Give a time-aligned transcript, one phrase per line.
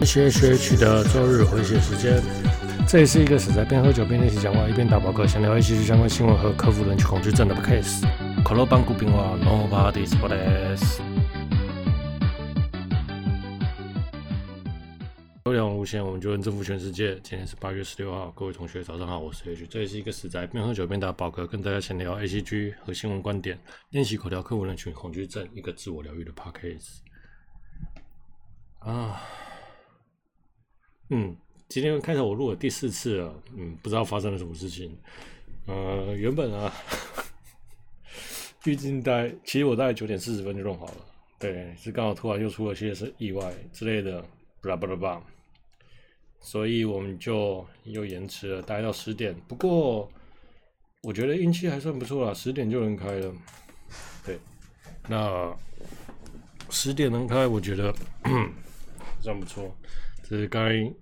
[0.00, 2.22] H H H 的周日回血时间，
[2.88, 8.02] 这也是一个死宅边喝酒边练习讲话，一边打饱嗝，想聊 H H 相关新闻和克服人群恐惧症的 case。
[8.42, 11.00] 可乐棒古冰话，Nobody's business。
[15.44, 17.16] 有两种路线，我们就能征服全世界。
[17.16, 19.66] 今天是八月十六号，各位同学早上好，我是 H。
[19.66, 23.58] 这也是一个死宅边喝酒边打饱嗝，跟大家闲聊 A C G 和新闻观点，
[23.90, 27.00] 练习口条克服人群恐惧症，一个自我疗愈的 podcast。
[28.78, 29.20] 啊。
[31.10, 31.36] 嗯，
[31.68, 34.96] 今天开头我录了第四次了，嗯，不知道发生了什么事情。
[35.66, 36.72] 呃，原本啊，
[38.64, 40.94] 预计待，其实我大概九点四十分就弄好了，
[41.38, 44.22] 对，是刚好突然又出了些是意外之类的，
[44.62, 45.22] 巴拉巴拉巴，
[46.40, 49.34] 所以我们就又延迟了，大概到十点。
[49.48, 50.10] 不过
[51.02, 53.34] 我觉得运气还算不错啦，十点就能开了。
[54.24, 54.38] 对，
[55.08, 55.52] 那
[56.70, 57.92] 十点能开，我觉得
[59.20, 59.74] 算不错。
[60.36, 60.94] 是刚才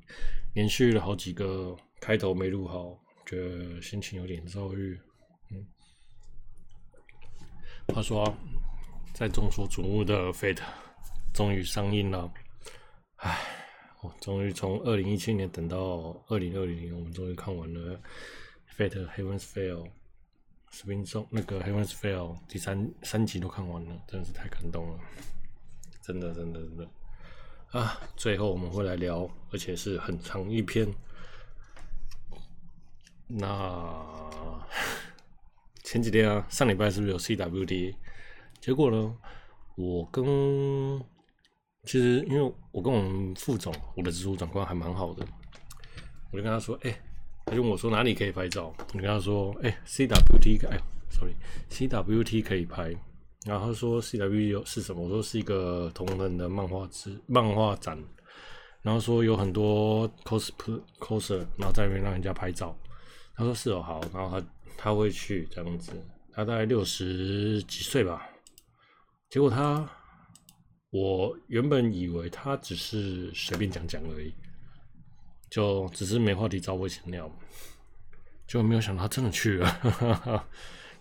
[0.54, 4.98] 连续了好几个开头没录好，觉得心情有点躁郁。
[5.50, 5.66] 嗯，
[7.88, 8.34] 话说，
[9.12, 10.54] 在众所瞩目的《Fate》
[11.34, 12.32] 终于上映了，
[13.16, 13.38] 唉，
[14.02, 17.98] 我终于从二零一七年等到二零二零年，我们终于看完了
[18.76, 19.84] 《Fate Heaven's Feel》
[20.72, 24.98] Spring Zone 那个《Heaven's Fail》第三三集都看完了，真的是太感动了，
[26.02, 26.88] 真的，真的，真的。
[27.72, 30.88] 啊，最后我们会来聊，而且是很长一篇。
[33.26, 34.04] 那
[35.84, 37.94] 前几天啊，上礼拜是不是有 CWT？
[38.58, 39.14] 结果呢，
[39.76, 40.24] 我跟
[41.84, 45.26] 其实因为我跟我们副总，我的直属长官还蛮好的，
[46.32, 46.98] 我就跟他说，哎、
[47.44, 48.74] 他就问我说哪里可以拍照？
[48.94, 52.94] 我跟他说，哎、，CWT，哎，sorry，CWT 可以拍。
[53.48, 55.02] 然后说 CW 是什么？
[55.02, 57.98] 我说是一个同人的漫画之漫画展。
[58.82, 62.78] 然后说有很多 cosplay coser，然后在那边让人家拍照。
[63.34, 64.00] 他说是哦，好。
[64.14, 65.92] 然后他他会去这样子。
[66.32, 68.28] 他大概六十几岁吧。
[69.30, 69.90] 结果他，
[70.90, 74.32] 我原本以为他只是随便讲讲而已，
[75.50, 77.28] 就只是没话题找我闲聊。
[78.46, 80.46] 结果没有想到他真的去了。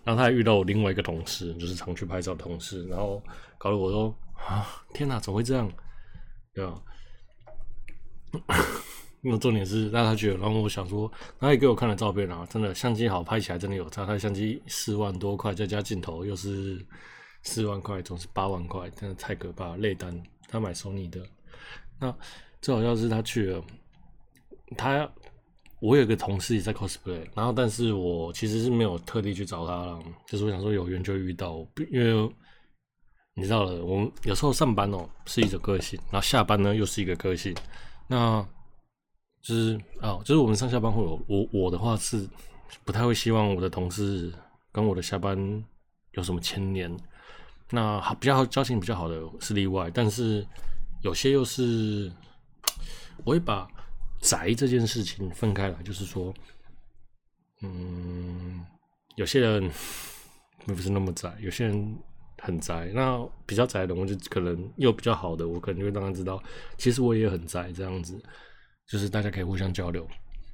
[0.08, 3.22] 然后他还遇到我另外一个同事，就是常去拍照的同事，然后
[3.58, 5.70] 搞得我说啊，天哪，怎么会这样？
[6.54, 6.82] 对啊，
[9.20, 14.06] 那重点是让他去了，然后我想说，他也给我看了照片啊，真的相机好，拍起来真的有差。
[14.06, 16.82] 他的相机四万多块，再加镜头又是
[17.42, 20.18] 四万块，总是八万块，真的太可怕了，累单。
[20.48, 21.20] 他买索尼的，
[21.98, 22.16] 那
[22.62, 23.62] 最好笑是他去了，
[24.74, 25.06] 他。
[25.80, 32.34] 我有个同事也在 cosplay，然后但是我其实是没有特地去找他了，就是我想说有缘就遇到，因为
[33.34, 37.54] 你知道了，我们有时候上班哦是一种个性，然后下班呢又是一个个性，
[38.08, 38.44] 那
[39.40, 42.28] 就是啊、就是我们上下班会有我我的话是
[42.84, 44.32] 不太会希望我的同事
[44.72, 45.64] 跟我的下班
[46.12, 46.94] 有什么牵连，
[47.70, 50.44] 那好比较交情比较好的是例外，但是
[51.02, 52.10] 有些又是
[53.24, 53.68] 我会把。
[54.20, 56.34] 宅这件事情分开来，就是说，
[57.62, 58.64] 嗯，
[59.16, 59.70] 有些人
[60.66, 61.96] 不是那么宅，有些人
[62.42, 62.90] 很宅。
[62.94, 66.42] 那比较宅的，我就可能又比较好的，我可能就会让他知道，
[66.76, 67.72] 其实我也很宅。
[67.72, 68.20] 这样子，
[68.88, 70.06] 就是大家可以互相交流。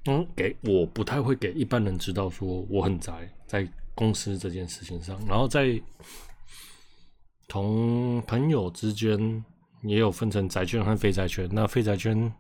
[0.06, 5.80] 嗯，给我不太会给一般人知道说我很宅，在公司这件事情上，然后在
[7.48, 9.44] 同朋友之间
[9.82, 11.48] 也有分成宅圈和非宅圈。
[11.50, 12.32] 那非宅圈。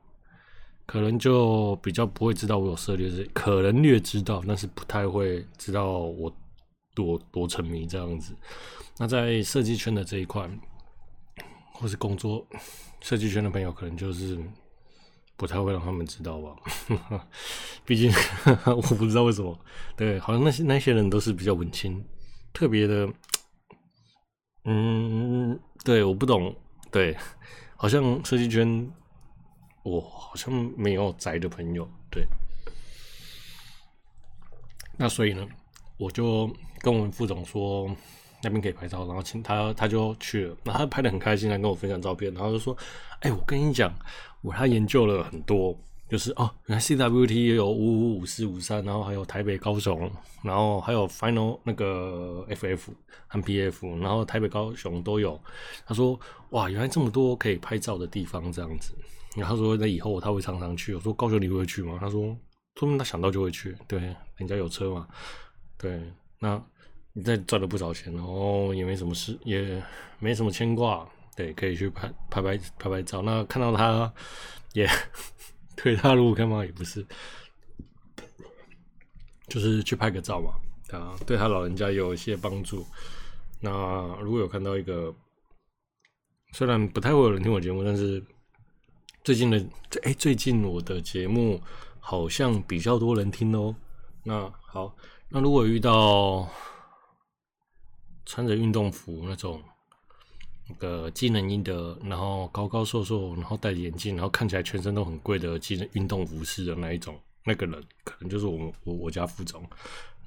[0.86, 6.30] 可能就比较不会知道我有涉猎，是可能略知道，但是不太会知道我
[6.94, 8.34] 多多沉迷这样子。
[8.98, 10.48] 那在设计圈的这一块，
[11.72, 12.46] 或是工作
[13.00, 14.38] 设计圈的朋友，可能就是
[15.36, 16.54] 不太会让他们知道吧。
[17.84, 18.12] 毕竟
[18.66, 19.58] 我不知道为什么，
[19.96, 22.04] 对，好像那些那些人都是比较文青，
[22.52, 23.08] 特别的，
[24.64, 26.54] 嗯，对，我不懂，
[26.90, 27.16] 对，
[27.76, 28.92] 好像设计圈。
[29.84, 32.26] 我好像没有宅的朋友，对。
[34.96, 35.46] 那所以呢，
[35.98, 36.50] 我就
[36.80, 37.90] 跟我们副总说
[38.42, 40.56] 那边可以拍照，然后请他，他就去了。
[40.64, 42.74] 那他拍得很开心，来跟我分享照片，然后就说
[43.20, 43.94] ：“哎、我跟你讲，
[44.40, 45.76] 我他研究了很多，
[46.08, 50.10] 就是哦，原来 CWT 也有五五五四五三，然后还有台北高雄，
[50.42, 52.88] 然后还有 Final 那个 FF
[53.26, 55.38] 和 PF，然后台北高雄都有。
[55.84, 56.18] 他说：
[56.50, 58.94] 哇，原来这么多可以拍照的地方，这样子。”
[59.36, 62.36] 然后他说：“那以后他会常常去。”我说：“高雄你会去吗？”他说
[62.78, 64.00] ：“说明他想到就会去。”对，
[64.36, 65.08] 人家有车嘛。
[65.76, 66.00] 对，
[66.38, 66.62] 那
[67.12, 69.82] 你再赚了不少钱，然后也没什么事，也
[70.18, 71.08] 没什么牵挂。
[71.36, 73.22] 对，可以去拍拍拍拍拍照。
[73.22, 74.12] 那看到他
[74.72, 74.88] 也
[75.76, 76.64] 推他入坑嘛？
[76.64, 77.04] 也不是，
[79.48, 80.54] 就是去拍个照嘛。
[80.96, 82.86] 啊，对他老人家有一些帮助。
[83.60, 85.12] 那如果有看到一个，
[86.52, 88.22] 虽然不太会有人听我节目，但是
[89.24, 89.58] 最近的
[90.02, 91.58] 哎、最近我的节目
[91.98, 93.74] 好像比较多人听哦。
[94.22, 94.94] 那好，
[95.30, 96.46] 那如果遇到
[98.26, 99.62] 穿着运动服那种
[100.68, 109.66] 那个机能衣的，然后高高瘦瘦，然后戴眼镜，然后看起来全身都很贵的机能运动服饰的那一种，那个人可能就是我我我家副总，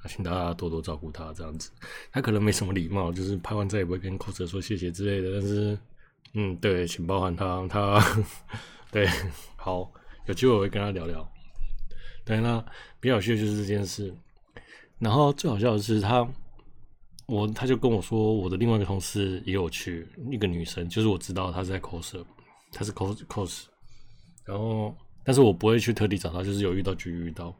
[0.02, 1.70] 那请大家多多照顾他这样子。
[2.10, 5.38] 他可能没什么礼貌，就是拍完再也不会跟 coser 说谢谢之类的。
[5.38, 5.78] 但是，
[6.34, 8.00] 嗯，对，请包涵他，他
[8.90, 9.08] 对，
[9.56, 9.90] 好，
[10.26, 11.28] 有机会我会跟他聊聊。
[12.24, 12.64] 对，那
[13.00, 14.14] 比较有趣的就是这件事。
[14.98, 16.28] 然后最好笑的是他。
[17.30, 22.24] 我他就跟我说，我的另外一个同事也有去，一个女生，就是我知道她在 cos，
[22.72, 23.64] 她是 cos cos，
[24.46, 27.54] 然后但是我不会去特地找她，就是有遇到就遇到，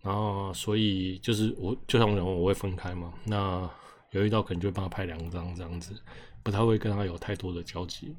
[0.00, 3.68] 然后所以就是我就像我讲，我会分开嘛，那
[4.12, 5.94] 有遇到可能就会帮他拍两张这样子，
[6.44, 8.14] 不太会跟他有太多的交集。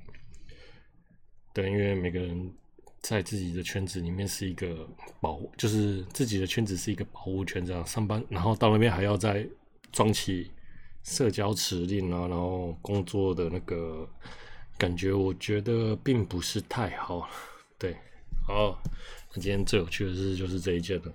[1.53, 2.53] 对，因为每个人
[2.99, 4.85] 在自己的圈子里面是一个
[5.21, 9.47] 保护，就是自己的圈子是一个保护圈，这样上班，然后到那边还要再。
[9.91, 10.51] 装起
[11.03, 14.05] 社交辞令啊，然后工作的那个
[14.77, 17.29] 感觉，我觉得并不是太好。
[17.79, 17.95] 对，
[18.45, 18.77] 好，
[19.33, 21.13] 那今天最有趣的事就是这一件了。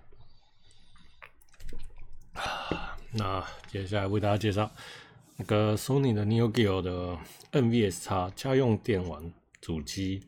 [3.13, 4.73] 那接下来为大家介绍
[5.41, 7.17] 那个 Sony 的 Neo Geo 的
[7.53, 9.33] NVSX 家用电玩
[9.63, 10.23] 主机。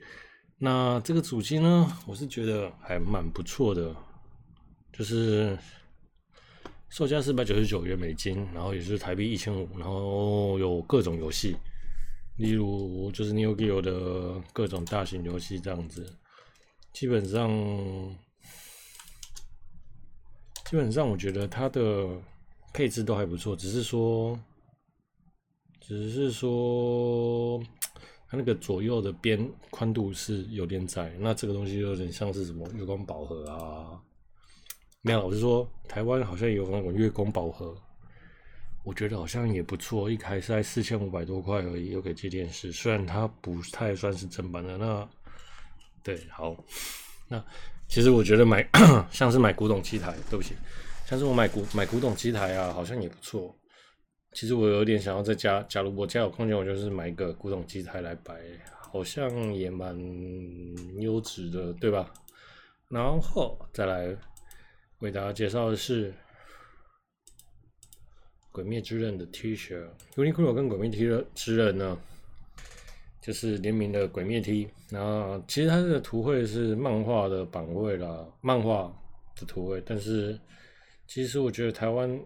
[0.56, 3.94] 那这个主机呢，我是觉得还蛮不错的，
[4.90, 5.58] 就是。
[6.88, 11.56] 售价四百九十九元美金，然后也是台币一千五，然后有各种游戏，
[12.36, 16.06] 例如就是 Neo Geo 的各种大型游戏这样子。
[16.92, 17.48] 基本上，
[20.66, 22.06] 基本上我觉得它的
[22.74, 24.38] 配置都还不错，只是说，
[25.86, 27.62] 只是说
[28.28, 34.00] 它那个左右的边宽度是有点窄，那这个东西有点像是什么月光宝盒啊。
[35.02, 37.74] 没有，我是说台湾好像有那种月光宝盒，
[38.84, 44.78] 我觉得好像也不错，一台是在四千五百多块而已，又可以接电视，虽然它不太算是正版的。
[44.78, 45.08] 那
[46.04, 46.56] 对，好，
[47.26, 47.44] 那
[47.88, 48.64] 其实我觉得买
[49.10, 50.54] 像是买古董机台，对不起，
[51.04, 53.54] 像是我买古买古董机台啊，好像也不错。
[54.32, 58.34] 其实我有点想要在家，假如我家有空间，我就是买一个古董机台来摆，
[58.80, 59.96] 好像也蛮
[61.00, 62.12] 优质的，对吧？
[62.88, 64.16] 然后再来。
[64.98, 66.12] 为大家介绍的是
[68.52, 69.84] 《鬼灭之刃》的 T 恤
[70.14, 70.88] ，Uniqlo 跟《鬼灭
[71.34, 71.98] 之刃》呢，
[73.20, 74.68] 就是联名的鬼灭 T。
[74.90, 78.96] 然后其实它这个图绘是漫画的版绘啦，漫画
[79.34, 79.82] 的图绘。
[79.84, 80.38] 但是
[81.08, 82.16] 其实我觉得台湾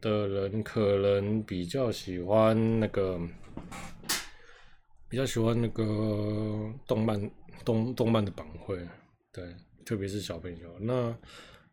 [0.00, 3.20] 的人可能比较喜欢那个，
[5.08, 7.30] 比较喜欢那个动漫
[7.64, 8.78] 动动漫的版绘，
[9.32, 9.44] 对，
[9.84, 11.16] 特别是小朋友那。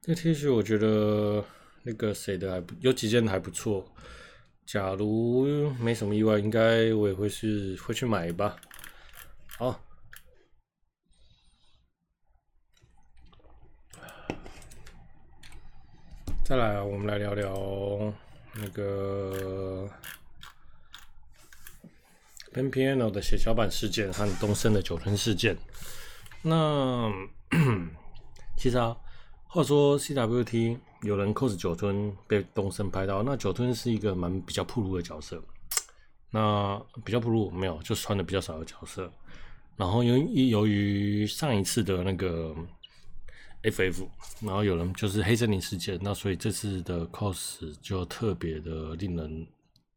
[0.06, 1.44] 那 T 恤我觉得
[1.84, 3.86] 那个谁的还不有几件还不错，
[4.66, 8.56] 假如没什么意外，应该我也会是会去买吧。
[9.58, 9.80] 好，
[16.50, 18.12] 再来我们来聊聊
[18.56, 19.88] 那个
[22.52, 25.56] Pen Piano 的血小板事件和东升的酒吞事件。
[26.42, 27.08] 那
[28.58, 28.98] 其实啊。
[29.52, 35.44] 话说 CWT 有人 cos 酒吞被东升拍到，那酒吞是一个蛮比较暴露的角色，
[36.32, 39.12] 那比较暴露没有，就穿的比较少的角色。
[39.76, 42.56] 然后由于由于上一次的那个
[43.64, 44.08] FF，
[44.42, 49.48] 然后有人就是黑森林事件，那所以这次的 cos 就特别的令人，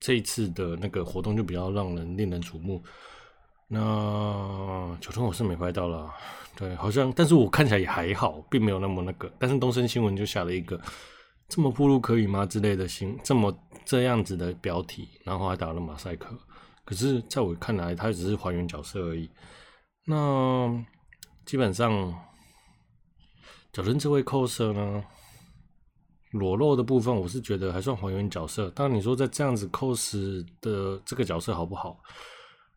[0.00, 2.82] 这一次的那个活动就比较让人令人瞩目。
[3.68, 6.10] 那酒吞我是没拍到了，
[6.56, 9.32] 对，好像，但是我看起来也还好，并没有那么那个。
[9.38, 10.78] 但是东森新闻就下了一个
[11.48, 16.36] 这么暴露可以吗之类的新，这么这样子的标题，然后还打了马赛克。
[16.84, 19.30] 可是在我看来，它只是还原角色而已。
[20.04, 20.84] 那
[21.46, 22.12] 基本上，
[23.72, 25.02] 酒吞这位 coser 呢，
[26.32, 28.70] 裸露的部分，我是觉得还算还原角色。
[28.74, 31.98] 但你说在这样子 cos 的这个角色好不好？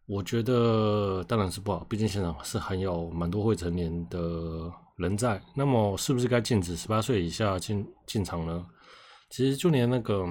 [0.05, 5.41] 我觉得当然是不好，毕竟现场是含有蛮多未成年的人在。
[5.53, 8.65] 那么是不是该禁止十八岁以下进进场呢？
[9.29, 10.25] 其实就连那个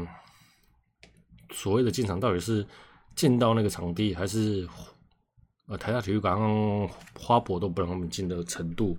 [1.50, 2.66] 所谓的进场，到底是
[3.14, 4.66] 进到那个场地，还是
[5.66, 6.38] 呃台大体育馆
[7.21, 8.97] 花博都不让他们进的程度。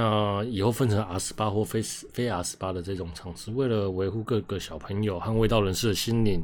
[0.00, 6.40] 那以后分成 R 十八或非非 R 十八的这种场次，为了维护各个小朋友和味道人士的心灵，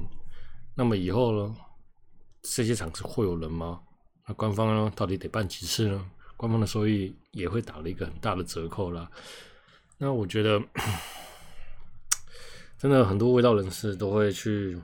[0.74, 1.54] 那么以后呢，
[2.42, 3.80] 这些场次会有人吗？
[4.26, 6.04] 那官方呢，到底得办几次呢？
[6.36, 9.08] 官方的收益也会打了一个很大的折扣啦。
[9.98, 10.60] 那我觉得，
[12.76, 14.76] 真的很多味道人士都会去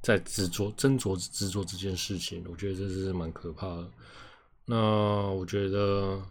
[0.00, 3.90] 在执着、斟酌、执着这件事情，我觉得这是蛮可怕的。
[4.64, 4.76] 那
[5.32, 6.22] 我觉得。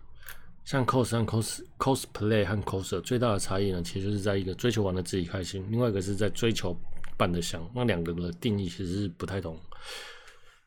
[0.63, 6.75] 像 cos 和 cos cosplay 和 coser 最大的差异呢，其实就是在一个追求玩的自己开心，另外一个是在追求
[7.17, 7.61] 扮得像。
[7.73, 9.59] 那两个的定义其实是不太同。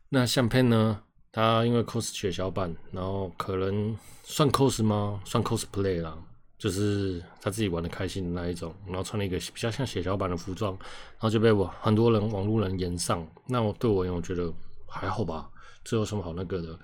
[0.08, 1.00] 那相片呢，
[1.32, 5.20] 他因为 cos 血小板，然后可能算 cos 吗？
[5.24, 6.18] 算 cosplay 啦，
[6.58, 13.26] 就是他自己玩的开心的那一种，然后穿了一个比较像血小板的服装，然后就被我很多人网路人言上。
[13.46, 14.52] 那我对我而言，我觉得
[14.86, 15.48] 还好吧，
[15.82, 16.78] 这有什么好那个的？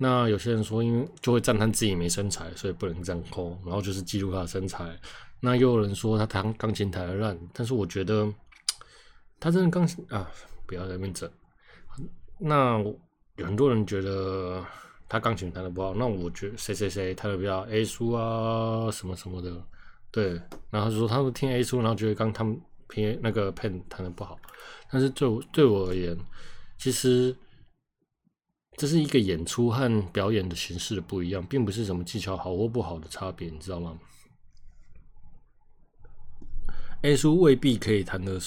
[0.00, 4.96] 那有些人说，因为就会赞叹自己没身材，所以不能这样抠，然后就是记录他的身材。
[5.40, 8.32] 那又有人说他弹钢琴弹得烂，但是我觉得
[9.40, 10.30] 他真的钢琴啊，
[10.66, 11.28] 不要在那边整。
[12.38, 12.78] 那
[13.34, 14.64] 有很多人觉得
[15.08, 19.52] 他钢琴弹得不好，那我觉得谁谁谁弹得比较 A 书啊，什么什么的，
[20.12, 20.40] 对。
[20.70, 22.56] 然后就说他们听 A 书，然后觉得刚他们
[22.88, 24.38] 凭那个 pen 弹得不好，
[24.92, 26.16] 但是对我对我而言，
[26.78, 27.34] 其实。
[28.78, 33.98] 这是一个演出和表演的形式的不一样，并不是什么技巧好或不好的差别，你知道吗
[37.02, 38.38] ？A 叔未必可以弹的，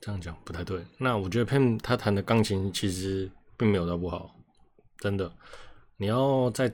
[0.00, 0.84] 这样讲不太对。
[0.96, 4.32] 那我觉得 Pen 他弹的钢琴其实并没有到不好，
[4.98, 5.30] 真的。
[5.96, 6.72] 你要在，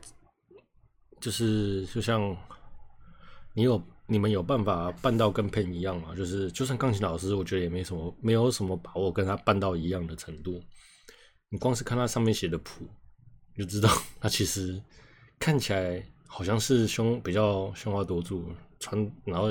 [1.21, 2.37] 就是就像
[3.55, 6.15] 你有你们有办法办到跟 Pen 一样吗？
[6.15, 10.63] 就是就算钢琴老师，我觉得也没什么没有什么把握跟他办到一样的程度。
[11.49, 12.85] 你光是看它上面写的谱，
[13.55, 13.89] 你就知道
[14.21, 14.81] 它其实
[15.39, 18.45] 看起来好像是胸比较胸花多柱，
[18.81, 19.49] 穿然后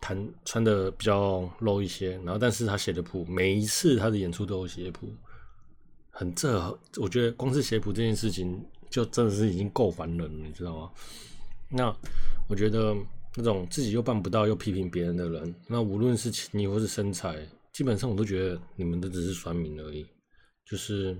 [0.00, 5.12] 弹穿的比较露一些，然后但是他写的谱，每一次他的演出都有写谱，
[6.10, 10.90] 很这，我觉得光是写谱这件事情就真的是已经够烦人了，你知道吗？
[11.70, 11.96] 那
[12.48, 12.94] 我觉得
[13.34, 17.36] 那种自己又办不到又批评别人的人，那无论是情谊或是身材，
[17.72, 20.06] 基本上我都觉得你们都只是酸民而已。
[20.64, 21.16] 就是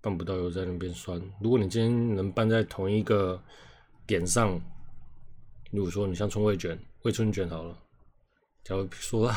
[0.00, 1.20] 办不到又在那边酸。
[1.40, 3.42] 如果你今天能办在同一个
[4.06, 4.60] 点上，
[5.70, 7.78] 如果说你像春味卷、味春卷好了，
[8.62, 9.32] 假如说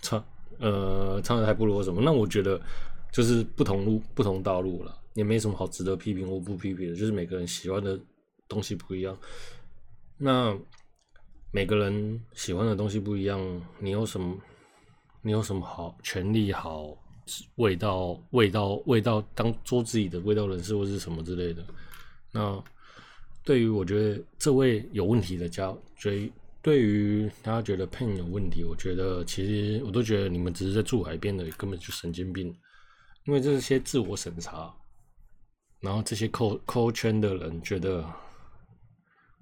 [0.00, 0.24] 唱
[0.58, 2.60] 呃唱的还不如我什么，那我觉得
[3.12, 6.96] 就是不同路不同道路了，也没什么好值得批评或不批评的。
[6.96, 7.98] 就是每个人喜欢的
[8.48, 9.18] 东西不一样，
[10.16, 10.56] 那
[11.50, 13.40] 每个人喜欢的东西不一样，
[13.80, 14.36] 你有什么
[15.22, 16.96] 你有什么好权利好？
[17.56, 21.64] 味道，味道，味道，当做自己的味道人士或是什么之类的。
[22.32, 22.62] 那
[23.44, 32.54] 对于我觉得这位有问题的家，所以对于大家觉得 Pen 有问题，我觉得其实我都觉得你们只是在住海边的，根本就神经病。
[33.24, 34.72] 因为这些自我审查，
[35.80, 38.04] 然后这些扣扣圈的人觉得，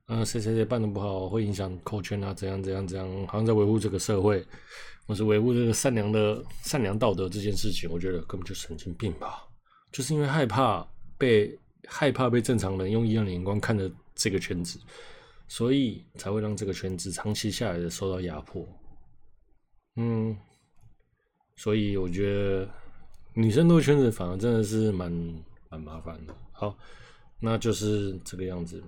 [0.07, 4.43] 嗯、呃，谁谁谁办得不好，会影响扣圈啊，怎样怎样怎样，好像在维护这个社会。
[5.07, 9.45] 我是维护这个善良的善良道德这件事情，我觉得根本就神经病吧。
[9.93, 10.87] 就是因为害怕
[11.19, 14.81] 被害怕被正常人用异样的眼光看着这个圈子，
[15.47, 18.67] 所以才会让这个圈子长期下来的受到压迫。
[19.97, 20.37] 嗯，
[21.57, 22.69] 所以我觉得
[23.35, 25.13] 女生多圈子反而真的是蛮
[25.69, 26.35] 蛮麻烦的。
[26.51, 26.77] 好，
[27.39, 28.83] 那就是这个样子。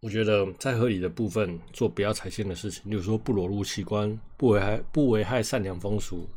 [0.00, 6.28] 我觉得在合理的部分做不要踩线的事情，比如说不裸露器官，不危害不危害善良风俗，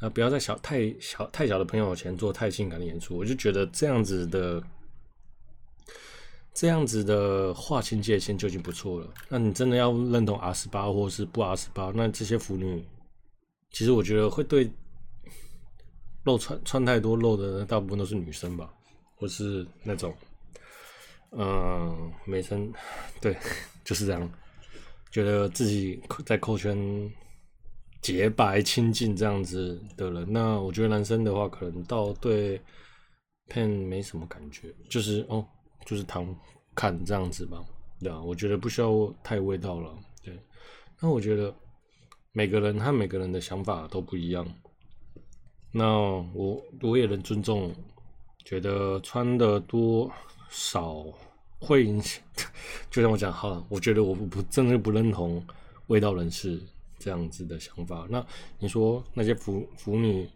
[0.00, 3.16] 那不要在小太小太小的朋友前做太性感的演出。
[3.16, 4.62] 我就觉得这样子的
[6.54, 9.14] 这样子的划清界限就已经不错了。
[9.28, 12.82] 那你真的要认同 R 十八或是不 R 十八，那这些腐女，
[13.70, 14.70] 其实我觉得会对
[16.24, 18.72] 露穿穿太多露的大部分都是女生吧，
[19.16, 20.12] 或是那种。
[21.34, 22.70] 嗯，美声，
[23.20, 23.34] 对，
[23.82, 24.30] 就是这样，
[25.10, 26.76] 觉得自己在扣圈
[28.02, 32.60] 洁白清净这样子的人，那我觉得男生的话，可能倒对
[33.48, 35.42] Pen 没什么感觉，就是哦，
[35.86, 36.36] 就是糖
[36.74, 37.64] 看这样子吧，
[37.98, 40.38] 对啊，我觉得不需要太味道了，对。
[41.00, 41.54] 那我觉得
[42.32, 44.46] 每个人和每个人的想法都不一样，
[45.72, 45.86] 那
[46.34, 47.74] 我我也能尊重，
[48.44, 50.12] 觉得穿的多。
[50.52, 51.02] 少
[51.58, 52.22] 会影响，
[52.90, 55.44] 就像我讲，哈，我觉得我不真的不认同
[55.86, 56.60] 味道人士
[56.98, 58.06] 这样子的想法。
[58.10, 58.24] 那
[58.58, 60.28] 你说那些腐腐女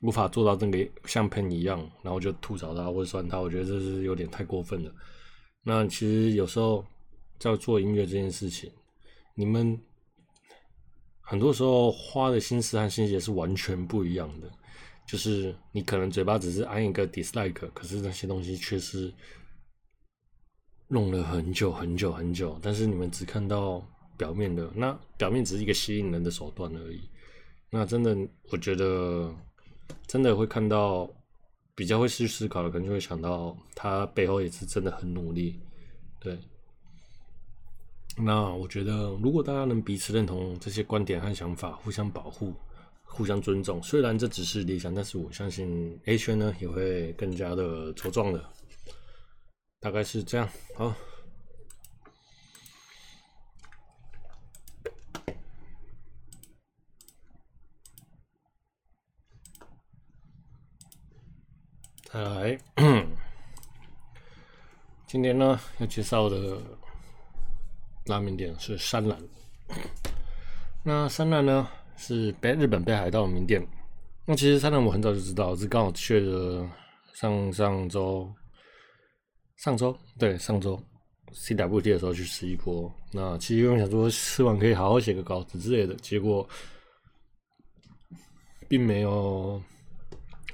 [0.00, 4.94] 无法做到这个像喷一样，然后就吐槽他或者酸他，我觉得这是有点太过分了。
[5.62, 6.84] 那其实有时候
[7.38, 8.70] 在做音乐这件事情，
[9.34, 9.78] 你们
[11.20, 14.50] 很多时候花的心思和心血是完全不一样的。
[15.10, 19.12] 就是你可能嘴巴只是按一个 dislike，可是那些东西却是
[20.86, 23.84] 弄了很久很久很久，但是你们只看到
[24.16, 27.00] 表面的，那表面只是一个吸引人的手段而已。
[27.70, 28.16] 那真的，
[28.52, 29.34] 我觉得
[30.06, 31.10] 真的会看到
[31.74, 35.60] 比较会去思考的，可能就会想到他背后也是真的很努力。
[36.20, 36.38] 对，
[38.16, 42.54] 那我觉得如果大家能彼此认同这些观点和想法，互相保护。
[43.20, 48.42] 互相尊重，虽然这只是理想，但是我相信 A 圈呢也会更加的茁壮的，
[49.78, 50.48] 大概是这样。
[50.74, 50.94] 好，
[62.10, 62.58] 再来，
[65.06, 66.58] 今天呢要介绍的
[68.06, 69.22] 拉面店是山岚。
[70.82, 71.68] 那山岚呢？
[72.02, 73.62] 是北日本北海道名店。
[74.24, 76.66] 那其实山岚我很早就知道，是刚好去了
[77.12, 78.26] 上上周，
[79.58, 80.82] 上周对上周
[81.34, 82.90] CWT 的时候去吃一波。
[83.12, 86.48] 那其实我想说吃完可以好好写个稿子之类的，结果
[88.66, 89.60] 并没有，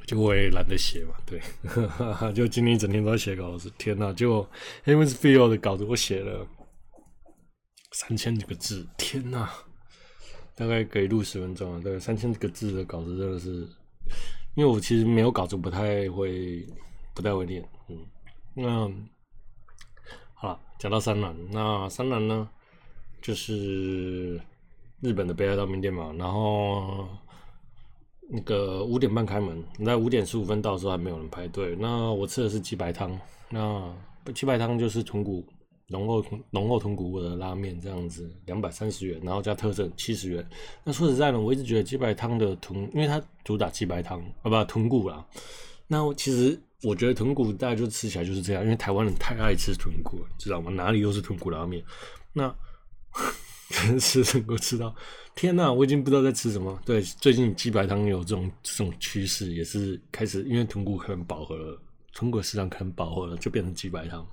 [0.07, 1.15] 就我也懒得写嘛。
[1.25, 1.41] 对，
[2.35, 3.71] 就今天一整天都在写稿子。
[3.79, 4.49] 天呐，结果
[4.85, 6.45] Hemisphere 的稿子我写了
[7.93, 9.49] 三千几个字，天呐！
[10.57, 13.69] 大概可以录十分钟啊，大概三千个字的稿子真的是，
[14.55, 16.67] 因为我其实没有稿子，不太会，
[17.15, 17.63] 不太会念。
[17.89, 17.99] 嗯，
[18.55, 18.91] 那
[20.33, 22.49] 好了，讲到山岚，那山岚呢，
[23.21, 24.41] 就是
[25.03, 26.11] 日本的北海道名店嘛。
[26.17, 27.07] 然后
[28.31, 31.77] 那个五点半开门，你在五点十五分到的时候还没有人排队。
[31.79, 33.21] 那我吃的是鸡白汤，
[33.51, 33.95] 那
[34.35, 35.45] 鸡白汤就是豚骨。
[35.89, 40.45] 浓厚浓厚豚骨的拉面这样子，两百三十元，然后加特赠七十元。
[40.83, 45.25] 那说实在的，我一直觉得鸡白汤的豚，因为它主打鸡白汤啊，不豚骨啦。
[45.87, 50.73] 那其实我觉得豚骨大概就吃起来就是这样，因为台湾人太爱吃豚骨了，知道吗？
[50.73, 51.85] 哪里都是豚骨拉面。
[52.33, 52.53] 那
[54.01, 54.95] 吃豚骨吃到
[55.37, 56.77] 天哪，我已经不知道在吃什么。
[56.85, 61.81] 对，最近鸡白汤有这种这种趋势，也是开始，因为豚骨可能饱和了。
[62.17, 64.27] 豚骨市场可能饱和了，就变成鸡白汤。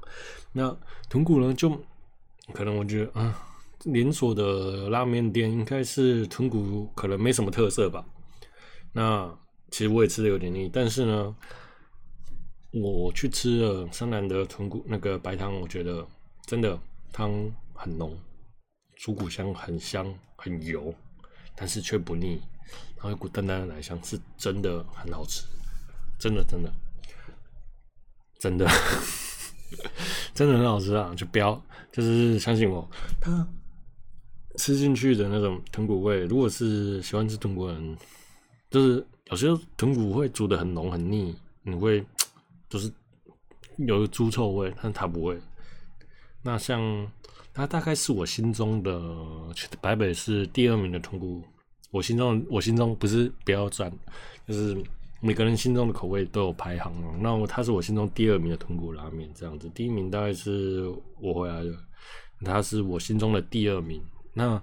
[0.54, 0.74] 那
[1.10, 1.54] 豚骨呢？
[1.54, 1.70] 就
[2.54, 3.46] 可能我觉得啊，
[3.84, 8.06] 连锁的拉面店应该是豚骨可能没什么特色吧。
[8.94, 9.30] 那
[9.70, 11.36] 其实我也吃的有点腻，但是呢，
[12.72, 16.08] 我去吃了山岚的豚骨那个白汤，我觉得
[16.46, 16.80] 真的
[17.12, 17.34] 汤
[17.74, 18.18] 很浓，
[18.96, 20.96] 猪骨香很香很油，
[21.54, 22.42] 但是却不腻，
[22.96, 25.44] 然后一股淡淡的奶香，是真的很好吃，
[26.18, 26.72] 真的真的。
[28.44, 28.68] 真的，
[30.36, 31.14] 真的很好吃啊！
[31.16, 32.86] 就不要，就是相信我，
[33.22, 33.48] 它
[34.58, 37.98] 吃进去的那种豚骨味，如果是喜欢吃豚骨的人，
[38.70, 42.06] 就是有些豚骨会煮得很浓很腻，你会
[42.68, 42.92] 就是
[43.78, 45.40] 有猪臭味，但它不会。
[46.42, 47.10] 那像
[47.54, 49.02] 它大概是我心中的
[49.82, 51.42] 台北市第二名的豚骨，
[51.92, 53.90] 我心中我心中不是不要赞，
[54.46, 54.84] 就是。
[55.26, 61.72] 每个人心中的口味都有排行哦，那他是我心中第二名的豚骨拉面，这样子，第一名大概是我回来的，
[62.44, 64.04] 他是我心中的第二名。
[64.34, 64.62] 那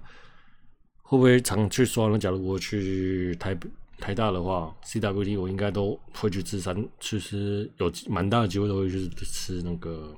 [1.01, 2.19] 会不会常去刷呢？
[2.19, 3.57] 假如我去台
[3.97, 10.15] 台大的话，CWT 我应该都会去吃山，其实有蛮大的机会都会去吃那个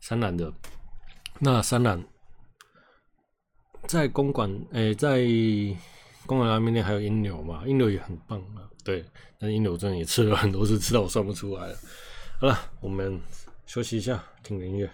[0.00, 0.52] 三兰的。
[1.38, 2.04] 那三兰
[3.86, 5.26] 在公馆，诶、在。
[6.26, 7.64] 公馆拉面店还有鹰流嘛？
[7.66, 9.04] 鹰流也很棒啊，对。
[9.38, 11.76] 但是鹰流真的也吃了很多次，吃到我算不出来了。
[12.40, 13.20] 好了，我们
[13.66, 14.88] 休息一下，听个音乐。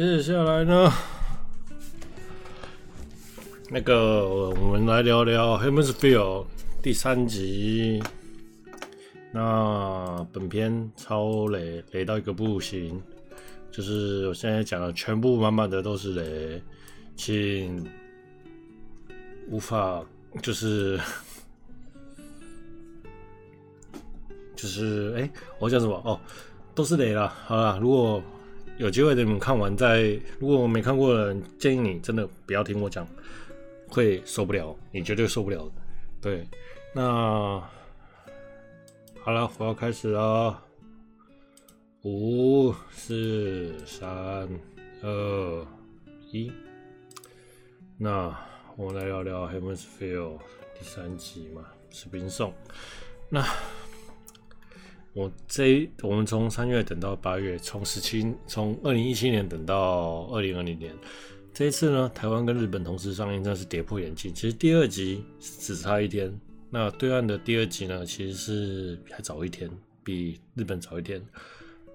[0.00, 0.90] 接下来呢，
[3.68, 6.16] 那个我们来聊聊《Hemisphere》
[6.82, 8.02] 第三集。
[9.30, 12.98] 那本片超雷，雷到一个不行，
[13.70, 16.62] 就是我现在讲的全部满满的都是雷，
[17.14, 17.86] 请
[19.50, 20.02] 无法
[20.40, 20.98] 就是
[24.56, 26.18] 就是哎、我讲什么哦，
[26.74, 27.36] 都是雷啦。
[27.44, 28.22] 好啦，如果
[28.80, 33.06] 有机会等你们看完再，如果我没看过的人，建议你真的不要听我讲，
[33.86, 35.72] 会受不了，你绝对受不了的。
[36.18, 36.48] 对，
[36.94, 37.62] 那
[39.20, 40.58] 好了，我要开始了，
[42.04, 44.48] 五、四、三、
[45.02, 45.66] 二、
[46.32, 46.50] 一，
[47.98, 48.34] 那
[48.78, 50.38] 我们来聊聊《Heaven's Feel》
[50.78, 52.50] 第三集嘛，《使兵送》。
[53.28, 53.44] 那
[55.12, 60.94] 我这我们从三月等到八月，从十七从二零一七年等到二零二零年。
[61.52, 64.32] 这一次呢，台湾跟日本同时上映，真的是跌破眼镜。
[64.32, 66.32] 其实第二集只差一天，
[66.70, 69.68] 那对岸的第二集呢，其实是还早一天，
[70.04, 71.20] 比日本早一天。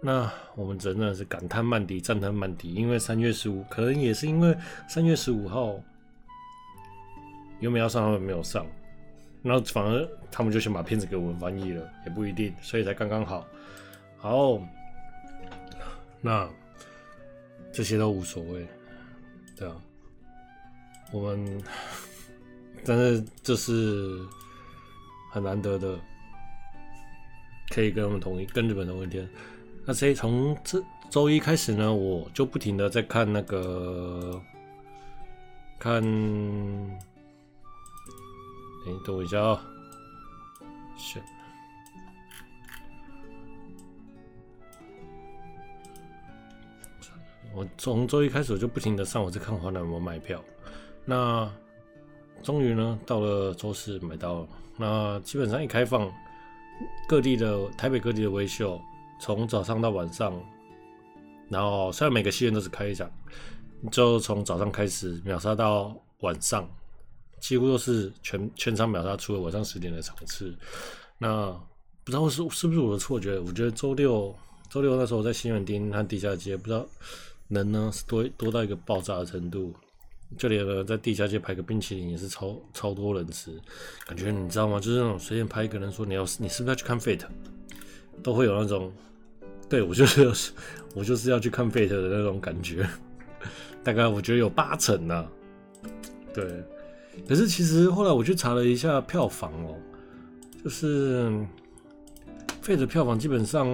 [0.01, 4.53] 那我们真的是感叹漫敌，赞叹漫敌，因为三月十五，可能也是因为
[4.89, 5.81] 三月十五号
[7.61, 8.67] 有没有上，他们没有上，
[9.47, 13.45] 那反而他们就先把片子给我们翻译了，也不一定，所以才刚刚好。
[14.17, 14.59] 好，
[16.19, 16.49] 那
[17.71, 18.65] 这些都无所谓。
[19.55, 19.75] 对啊，
[21.11, 21.63] 我们
[22.83, 24.19] 但是这是
[25.31, 25.95] 很难得的，
[27.69, 29.29] 可以跟他们同一跟日本同一天。
[29.85, 34.41] 那所以从这周一开始呢，我就不停的在看那个
[35.77, 36.01] 看，
[38.85, 39.61] 哎，等我一下啊，
[40.95, 41.21] 选。
[47.53, 50.43] 我从周一开始我就不停的上网在看华纳有没有卖票，
[51.05, 51.49] 那
[52.43, 56.11] 终于呢到了周四买到了，那基本上一开放，
[57.07, 58.79] 各地的台北各地的微秀，
[59.21, 60.37] 从早上到晚上，
[61.47, 63.09] 然后虽然每个戏院都是开一场，
[63.89, 66.69] 就从早上开始秒杀到晚上，
[67.39, 70.53] 几乎都是全全场秒杀，除了晚上十点的场次。
[71.17, 71.51] 那
[72.03, 74.35] 不知道是是不是我的错觉，我觉得周六
[74.69, 76.85] 周六那时候在西门町和地下街，不知道。
[77.47, 79.71] 人呢是多多到一个爆炸的程度，
[80.35, 83.51] 就连呢在地下街排个冰淇淋也是超超多人吃，
[84.07, 84.79] 感觉你知道吗？
[84.79, 87.21] 就是那种随便拍一个人说你要你是不是要去看 fit，
[88.23, 88.91] 都会有那种，
[89.69, 90.51] 对我就是
[90.95, 92.89] 我就是要去看 fit 的那种感觉，
[93.83, 95.27] 大概我觉得有八成呢、
[96.33, 96.63] 对，
[97.27, 99.75] 可是其实后来我去查了一下票房哦，
[100.63, 101.29] 就是
[102.63, 103.67] Fate 的票房基本上。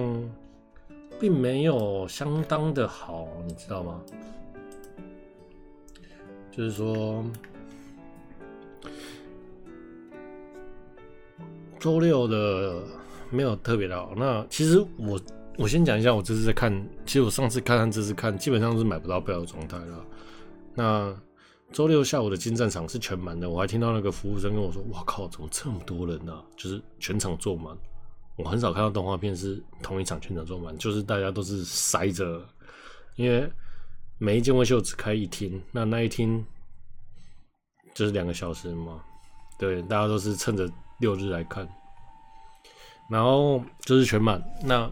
[1.20, 4.02] 并没有相当的好，你知道吗？
[6.50, 7.24] 就是说，
[11.78, 12.82] 周六的
[13.30, 14.14] 没有特别的好。
[14.16, 15.20] 那其实我
[15.56, 16.72] 我先讲一下，我这次在看，
[17.06, 20.04] 其实我上次看和这次看，基本上是买不到票的状态了。
[20.74, 21.16] 那
[21.72, 27.76] 周六下午的金战场是全满的，我还听到那个服务生跟我说：“哇靠，怎么这么多人呢、啊？”就是全场坐满。
[28.36, 32.46] 我很少看到动画片是同一场全场坐满，就是大家都是塞着，
[33.16, 33.50] 因为
[34.18, 36.44] 每一间微秀只开一厅，那那一厅
[37.94, 39.02] 就是两个小时嘛，
[39.58, 41.66] 对，大家都是趁着六日来看，
[43.10, 44.42] 然后就是全满。
[44.62, 44.90] 那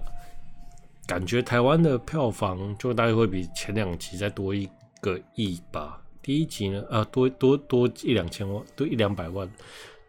[1.06, 4.66] 感觉台湾的票房就大概会比前两集再多一
[5.02, 5.99] 个亿吧。
[6.22, 9.50] 第一集呢，啊，多多多一两千万，多一两百万。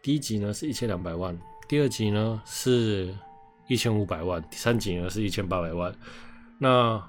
[0.01, 1.37] 第一集呢是一千两百万。
[1.67, 3.15] 第二集呢是
[3.67, 5.93] 一千五百万，第三集呢是一千八百万。
[6.57, 7.01] 那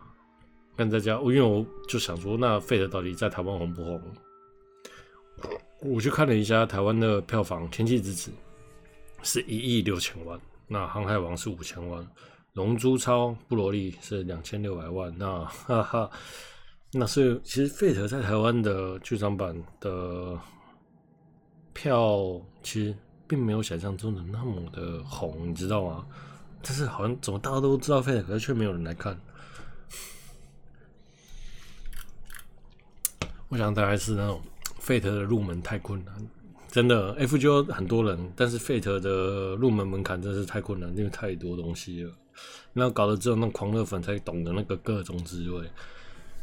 [0.76, 4.00] 跟大家，因为我就想说，那费德到底在台湾红不红？
[5.80, 8.30] 我去看了一下台湾的票房，《天气之子》
[9.24, 10.38] 是一亿六千万，
[10.68, 12.00] 那《航海王》是五千万，
[12.52, 15.12] 《龙珠超》布罗利是两千六百万。
[15.18, 16.10] 那哈哈，
[16.92, 20.38] 那所以其实 Fate 在台湾的剧场版的
[21.72, 22.94] 票其实。
[23.24, 26.04] 并没有想象中的那么的红，你知道吗？
[26.60, 29.18] 但是好像怎么大家都知道 Fate，可是却没有人来看。
[33.48, 34.42] 我想大概是那种
[34.82, 36.14] Fate 的入门太困难，
[36.68, 42.12] 真的 FGO 很多人，但是 Fate 的入门门槛真是太困难，因为太多东西了。
[42.74, 45.70] 然后搞得只有那狂热粉才懂得那个各种滋味。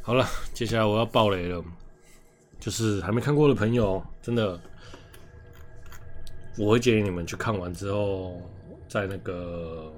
[0.02, 1.64] 好了，接下来我要爆雷了，
[2.60, 4.60] 就是还没看过的朋友，真的。
[6.58, 8.42] 我会建议你们去看完之后，
[8.90, 9.94] 再那个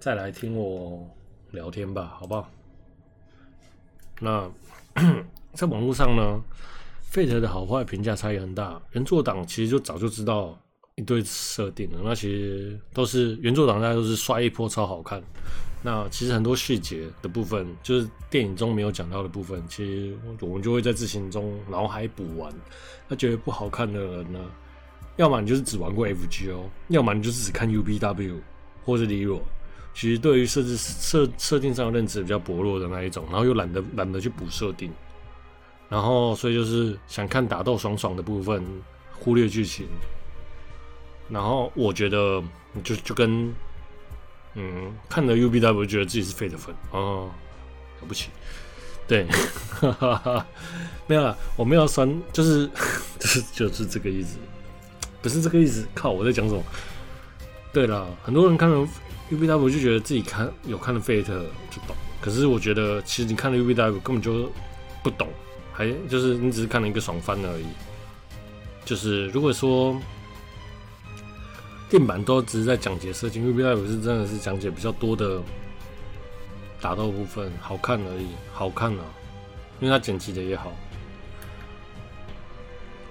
[0.00, 1.08] 再来听我
[1.52, 2.50] 聊天吧，好不好？
[4.18, 4.50] 那
[5.54, 6.40] 在网络上呢
[7.12, 8.82] ，Fate 的好坏评价差异很大。
[8.92, 10.58] 原作党其实就早就知道
[10.96, 15.22] 一堆设定了，那其实都是原作党，大家都是刷一波超好看。
[15.82, 22.52] 那其实很多细节的部分，就是电影中没有讲到的部分，其实我们就会在自行中脑海补完。
[23.08, 24.38] 那觉得不好看的人呢？
[25.16, 28.38] 要么你就是只玩过 FGO，要么你就是只看 UBW，
[28.84, 29.40] 或是 Lero，
[29.92, 34.90] 其实对于设置设设定上的认知比较薄弱的那一种，然后又懒得懒得去补设定，
[35.88, 38.64] 然后所以就是想看打斗爽爽的部分，
[39.18, 39.86] 忽略剧情。
[41.28, 42.42] 然后我觉得
[42.82, 43.52] 就就跟
[44.54, 47.30] 嗯看了 UBW 觉得自己是 Fate 粉哦，
[48.00, 48.28] 了不起，
[49.08, 49.26] 对，
[49.70, 50.46] 哈哈哈，
[51.06, 52.68] 没有啦，我没有酸，就是
[53.18, 54.36] 就是就是这个意思，
[55.22, 55.86] 不是这个意思。
[55.94, 56.62] 靠，我在讲什么？
[57.72, 58.86] 对了，很多人看了
[59.30, 64.52] UBW 就觉得自己看有看了 Fate 就懂，可是我觉得其实你看了 UBW 根本就
[65.02, 65.28] 不懂，
[65.72, 67.66] 还就是你只是看了一个爽番而已。
[68.84, 69.98] 就是如果说。
[71.92, 75.42] 电板都只是在讲解设计，UBW 是真的是讲解比较多的
[76.80, 79.04] 打斗部分，好看而已，好看啊，
[79.78, 80.72] 因为它剪辑的也好。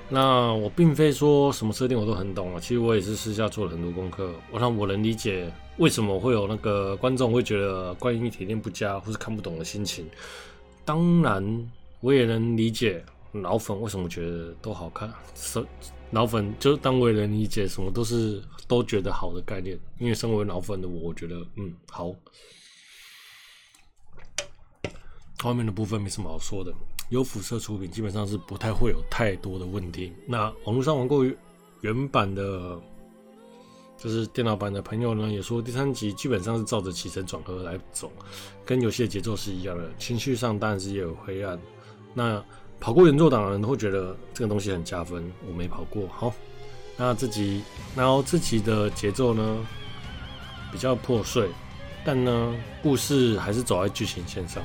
[0.09, 10.09] 那我并非说什么设定我都很懂啊，其实我也是私下做了很多功课，我让我能理解为什么会有那个观众会觉得观影体验不佳或是看不懂的心情。
[10.83, 15.13] 当然，我也能理解老粉为什么觉得都好看。
[16.09, 18.41] 老粉就当我也能理解，什么都是
[18.71, 22.15] 都觉得好的概念，因为身为老粉的我，我觉得嗯好。
[25.43, 26.73] 后面的部分没什么好说的，
[27.10, 30.13] 有辐射出品基本上是不太会有太多的问题。
[30.25, 31.25] 那网络上玩过
[31.81, 32.79] 原版的，
[33.97, 38.10] 就是电脑版的朋友呢，也说第三集基本上是照着起承转合来走，
[38.65, 41.60] 跟游戏的节奏是一样的，情绪上当然是也有灰暗。
[42.13, 42.41] 那。
[42.84, 46.07] 跑过原作党的人会觉得这个东西很加分，我没跑过。
[46.07, 46.34] 好，
[47.03, 47.63] 那这集，
[47.95, 49.65] 然后这集的节奏呢
[50.71, 51.49] 比较破碎，
[52.05, 54.61] 但呢故事还是走在剧情线上。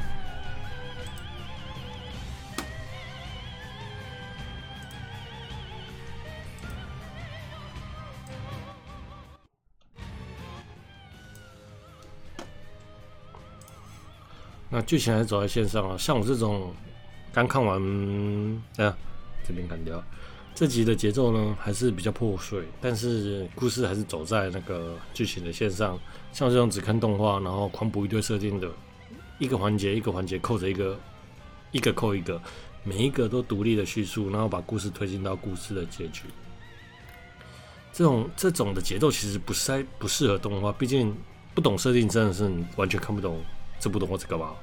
[14.69, 16.75] 那剧情还是走在线上啊，像我这种。
[17.33, 17.79] 刚看完，
[18.77, 18.95] 啊，
[19.47, 20.03] 这边砍掉。
[20.57, 25.99] 这集的节奏呢，还是比较破碎，但是故事还是走在那个剧情的线上。
[26.33, 28.67] 像这种只看动画，然后狂补一堆设定的，
[29.39, 30.99] 一个环节一个环节扣着一个，
[31.73, 32.41] 一个扣一个，
[32.85, 36.23] 每一个都独立的叙述，然后把故事推进到故事的结局。
[37.93, 41.15] 这种这种的节奏其实不太不适合动画，毕竟
[41.55, 43.43] 不懂设定真的是你完全看不懂
[43.79, 44.55] 这部动画在干嘛。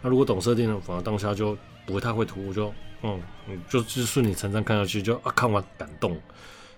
[0.00, 1.58] 那如果懂设定呢，反而当下就。
[1.90, 2.72] 不太会涂，我就
[3.02, 3.20] 嗯，
[3.68, 6.20] 就就顺理成章看下去，就啊看完感动。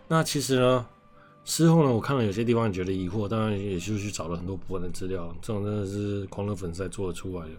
[0.09, 0.87] 那其实呢，
[1.45, 7.53] 事后呢，我看了有些地方也觉得疑惑，当然也就去找了很多部分的资料，这种真的是狂热粉丝才做得出来的。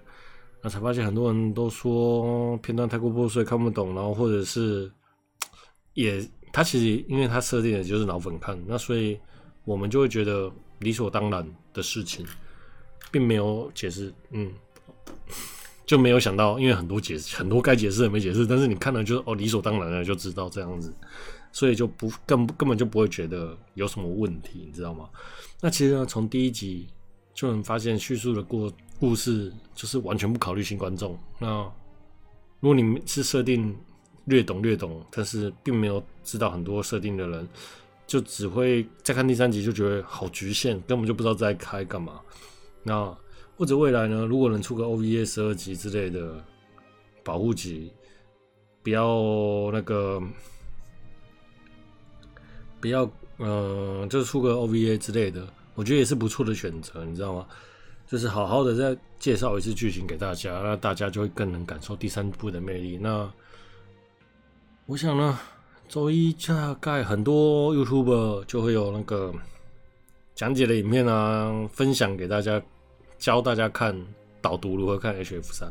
[0.61, 4.89] 那才发现很多人都说片段太过破碎，看不懂，然后或者是
[5.93, 9.19] 也他其实因为他设定的就是老粉看，那所以
[9.65, 12.25] 我们就会觉得理所当然的事情，
[13.11, 14.53] 并没有解释，嗯。
[15.85, 20.93] 就没有想到，因为很多解释，很多该解释的没解释，但是你看了就哦理所当然的就知道这样子，
[21.51, 25.09] 所以就不根根本就不会觉得有什么问题，你知道吗？
[25.59, 26.87] 那其实呢，从第一集
[27.33, 31.19] 就能发现叙述的过故事就是完全不考虑新观众。
[31.37, 31.69] 那
[32.61, 33.75] 如果你是设定
[34.23, 37.45] 略懂略懂，但是并没有知道很多设定的人，
[38.07, 42.21] 就只会再看第三集就觉得好局限，根本就不知道在开干嘛。
[42.83, 43.13] 那。
[43.63, 44.25] 或者未来呢？
[44.25, 46.35] 如果能出个 OVA 十二集之类的
[47.23, 47.89] 保护集，
[48.83, 50.21] 不要那个，
[52.81, 57.47] 不要嗯、就出个 OVA 之类的，我觉得也是不错的选择，你知道吗？
[58.05, 62.97] 就是好好的再介绍一次剧情给大家，那大家就会更能感受第三部的魅力。
[62.97, 63.31] 那
[64.87, 65.39] 我想呢，
[65.87, 69.33] 周一大概很多 YouTube 就会有那个
[70.35, 72.61] 讲解的影片啊，分享给大家。
[73.17, 73.95] 教大家看
[74.41, 75.69] 导读如何看 HF3，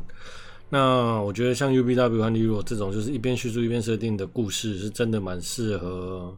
[0.71, 6.35] 那我觉得像 UBW 和 Lero 这种就是一边叙述一边设定的故事，是真的蛮适合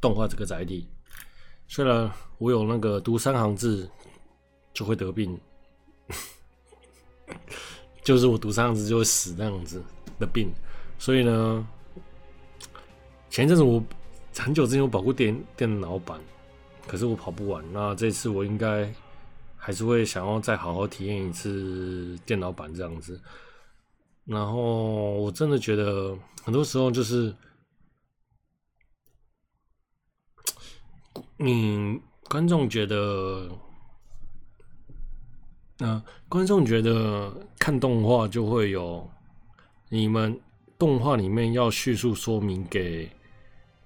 [0.00, 0.88] 动画这个载体。
[1.68, 3.88] 虽然我有那个读三行字
[4.74, 5.38] 就会得病，
[8.02, 9.80] 就是我读三行字就会死那样子
[10.18, 10.50] 的病，
[10.98, 11.64] 所以呢，
[13.30, 13.80] 前一阵子我
[14.36, 16.18] 很久之前我跑过电电脑版，
[16.88, 17.64] 可是我跑不完。
[17.72, 18.92] 那这次我应该。
[19.64, 23.22] 还是会想要再好好体验一次电脑版这样子，
[24.24, 27.32] 然后我真的觉得很多时候就是，
[31.36, 31.96] 你
[32.28, 33.48] 观众觉得，
[35.78, 39.08] 那观众觉得看动画就会有
[39.90, 40.40] 你们
[40.76, 43.08] 动画里面要叙述说明给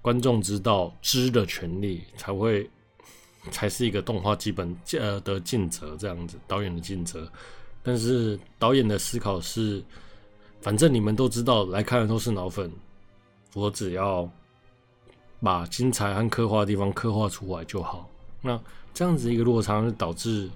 [0.01, 2.67] 观众知道知的权利才会。
[3.51, 7.29] 才是一个动画基本呃的尽责这样子，导演的尽责。
[7.83, 9.81] 但是导演的思考是，
[10.61, 12.69] 反正你们都知道，来看的都是脑粉，
[13.53, 14.29] 我只要
[15.39, 18.09] 把精彩和刻画的地方刻画出来就好。
[18.41, 18.59] 那
[18.93, 20.49] 这样子一个落差，就导致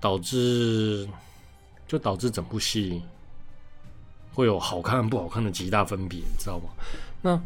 [0.00, 1.06] 导致
[1.86, 3.02] 就导致整部戏
[4.32, 6.64] 会有好看不好看的极大分别，你知道吗？
[7.20, 7.42] 那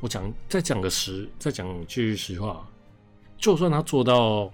[0.00, 2.66] 我讲再讲个实，再讲句实话，
[3.38, 4.50] 就算他做到。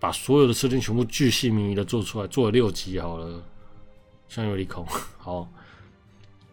[0.00, 3.42] 把所有的设定全部巨细靡遗的做出来，做了六集好了，
[4.28, 4.84] 像有利空。
[5.16, 5.48] 好，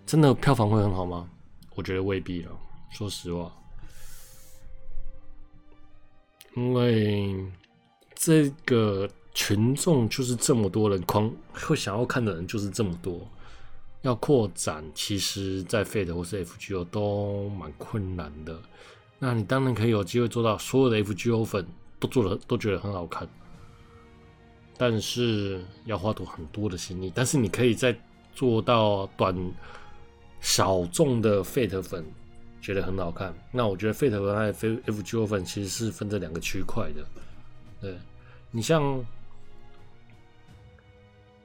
[0.06, 1.30] 真的票房会很好吗？
[1.76, 2.52] 我觉得未必了。
[2.92, 3.52] 说实话，
[6.56, 7.46] 因为
[8.16, 13.20] 这个群众就是这么多人，狂会想要看的人就是这么多，
[14.02, 18.60] 要扩展，其实在 Fate 或是 FGO 都蛮困难的。
[19.20, 21.66] 那你当然可以有机会做到所有的 FGO 粉
[22.00, 23.28] 都做了，都觉得很好看。
[24.78, 27.96] 但是要花多很多的心力，但是你可以再
[28.34, 29.36] 做到短
[30.40, 32.04] 小众的 Fate 粉
[32.60, 33.32] 觉得很好看。
[33.52, 37.06] 那我觉得 Fate 粉和 FGO 粉其实是分这两个区块的。
[37.80, 37.96] 对，
[38.50, 39.06] 你像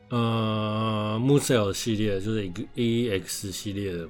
[0.08, 4.08] 呃 Musou 系列就是 E X 系列的，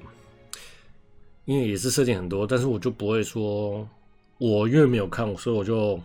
[1.45, 3.87] 因为也是设定很多，但是我就不会说，
[4.37, 5.99] 我因为没有看，所以我就。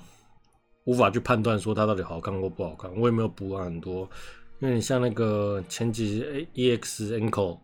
[0.85, 4.11] 无法去判断说它到底好看或不好看，我也没有补很多，
[4.59, 6.20] 因为像那个前几
[6.57, 7.57] EX Enko，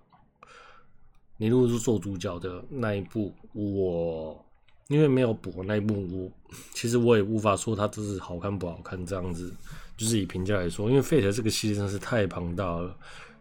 [1.37, 4.41] 你如果是做主角的那一部，我
[4.87, 6.31] 因为没有补那一部，我
[6.75, 9.53] 其实我也无法说它这是好看不好看这样子，
[9.99, 12.97] 就是以评价来说，因为 Fate 这个系列真是太庞大了。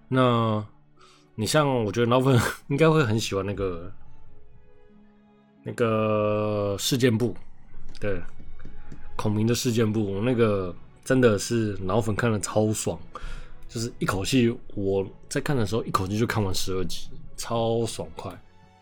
[0.09, 0.65] 那
[1.35, 3.89] 你像我觉得老粉 应该会很喜欢那个
[5.63, 7.33] 那个事件簿，
[7.99, 8.21] 对。
[9.15, 12.99] 孔明的事件簿，那个真的是脑粉看了超爽，
[13.67, 18.31] 就是一口气我在看的时候一口气就看完十二集，超爽快。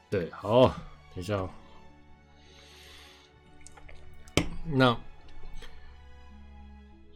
[0.09, 0.67] 对，好，
[1.13, 1.49] 等一下喔。
[4.65, 4.97] 那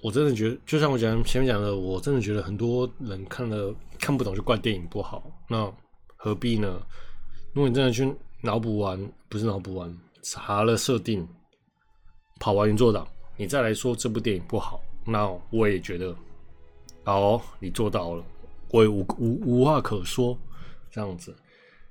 [0.01, 5.71] 我真的觉得，就像我讲前面讲的，我真的觉得很多人看了看不懂就怪电影不好，那
[6.15, 6.81] 何必呢？
[7.53, 11.27] 如果你真的去脑补完，不是脑补完，查了设定。
[12.41, 16.15] 跑完原作党，你再来说这部电影不好，那我也觉得，
[17.03, 18.23] 好，你做到了，
[18.71, 20.37] 我也无无无话可说，
[20.89, 21.35] 这样子，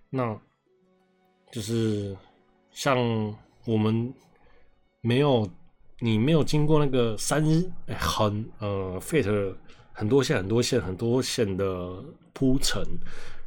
[0.09, 0.35] 那
[1.53, 2.17] 就是
[2.71, 2.97] 像
[3.67, 4.11] 我们
[5.03, 5.47] 没有
[6.01, 7.45] 你没有经过那个三
[7.99, 9.55] 很呃 fit
[9.93, 12.81] 很多线很多线很多线的铺陈，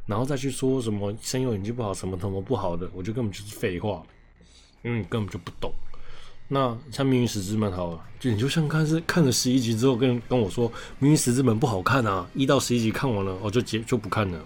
[0.06, 4.02] 然后再去说什么声优演技不好，什么什么不好的，我觉得根本就是废话，
[4.82, 5.72] 因为你根本就不懂。
[6.48, 14.44] 那像《命运石之门》好了，就你就像看是看了十一集之后跟跟我说《命运石之门》不好看啊，一到十一集看完了，我就结就不看了。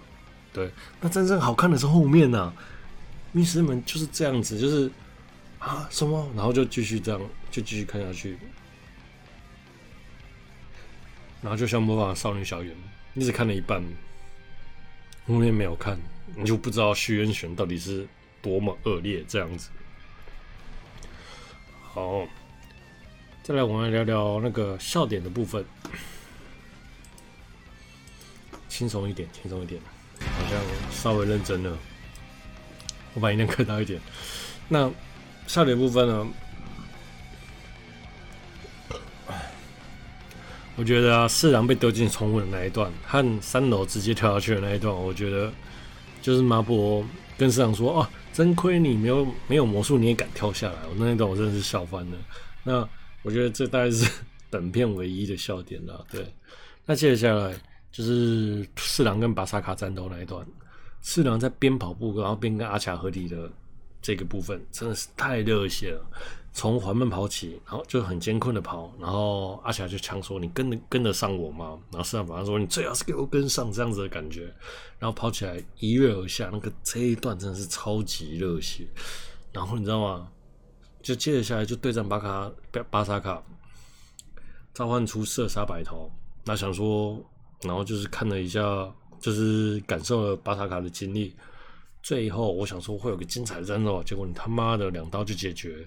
[0.53, 2.53] 对，那真正好看的是后面呐，
[3.33, 4.89] 《命运石之门》就是这样子，就是
[5.59, 8.37] 啊什么，然后就继续这样就继续看下去，
[11.41, 12.73] 然后就像《魔法少女小圆》，
[13.13, 13.81] 一直看了一半，
[15.27, 15.97] 后面没有看，
[16.35, 18.07] 你就不知道虚渊玄到底是
[18.41, 19.69] 多么恶劣这样子。
[21.81, 22.27] 好，
[23.43, 25.65] 再来我们来聊聊那个笑点的部分，
[28.69, 29.81] 轻松一点，轻松一点，
[30.19, 31.77] 好像稍微认真了。
[33.15, 33.99] 我把音量 开大一点。
[34.69, 34.91] 那
[35.47, 36.27] 笑点部分呢？
[40.77, 45.51] 我觉得啊，四郎被丢进宠物的那一段，和三楼直接跳下去的那一段，我觉得
[46.21, 47.03] 就是麻婆
[47.37, 48.09] 跟四郎说啊。
[48.33, 50.75] 真亏你没有没有魔术，你也敢跳下来！
[50.91, 52.17] 我那一段我真的是笑翻了。
[52.63, 52.87] 那
[53.23, 54.07] 我觉得这大概是
[54.51, 56.05] 本片唯一的笑点了。
[56.11, 56.23] 对，
[56.85, 57.51] 那接下来
[57.91, 60.45] 就是四郎跟巴萨卡战斗那一段，
[61.01, 63.49] 四郎在边跑步然后边跟阿卡合体的
[64.07, 66.01] 这个部分，真的是太热血了。
[66.53, 74.43] 从缓慢跑起，然后就很艰困的跑，然后阿霞就呛说：“你跟得跟得上我吗？”然后四郎反而说：“你最好是给我跟上，这样子的感觉。”
[74.97, 78.87] 然后跑起来一跃而下，那个这一段真的是超级热血。
[79.51, 80.29] 然后你知道吗？
[81.03, 82.49] 就接着下来就对战巴卡
[82.89, 83.43] 巴萨卡，
[84.73, 86.09] 召唤出射杀白头。
[86.45, 87.21] 那想说，
[87.61, 88.61] 然后就是看了一下，
[89.19, 91.35] 就是感受了巴萨卡的经历。
[92.07, 95.85] 最后我想说会有个精彩的战斗，结果你他妈的两刀就解决。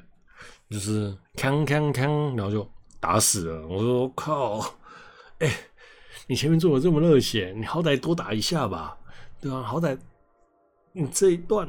[0.68, 3.66] 就是锵锵锵，然后就打死了。
[3.66, 4.58] 我说靠，
[5.38, 5.50] 哎、
[6.26, 8.98] 你前面做的这么热血，你好歹多打一下吧，
[9.40, 9.62] 对吧、啊？
[9.62, 9.96] 好歹
[10.92, 11.66] 你这一段，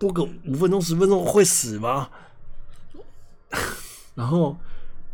[0.00, 2.10] 多个五分钟十分钟会死吗？
[4.16, 4.56] 然后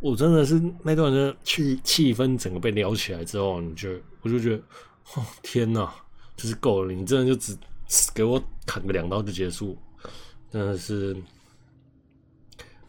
[0.00, 3.90] 我真的是那段的气气氛整个被撩起来之后，你就
[4.22, 4.62] 我就觉得，
[5.14, 5.94] 哦天哪，
[6.38, 7.54] 就是够了，你真的就只
[8.14, 9.76] 给我砍个两刀就结束，
[10.51, 11.16] 真的是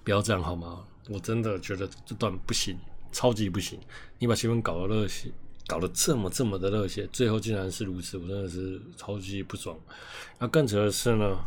[0.03, 0.83] 不要这样好吗？
[1.09, 2.77] 我真的觉得这段不行，
[3.11, 3.79] 超级不行，
[4.17, 5.31] 你把气氛搞得热血。
[5.67, 9.77] 搞得这么这么的热血，最后竟然是如此，我真的是超级不爽。
[10.39, 11.37] 那更扯的是呢，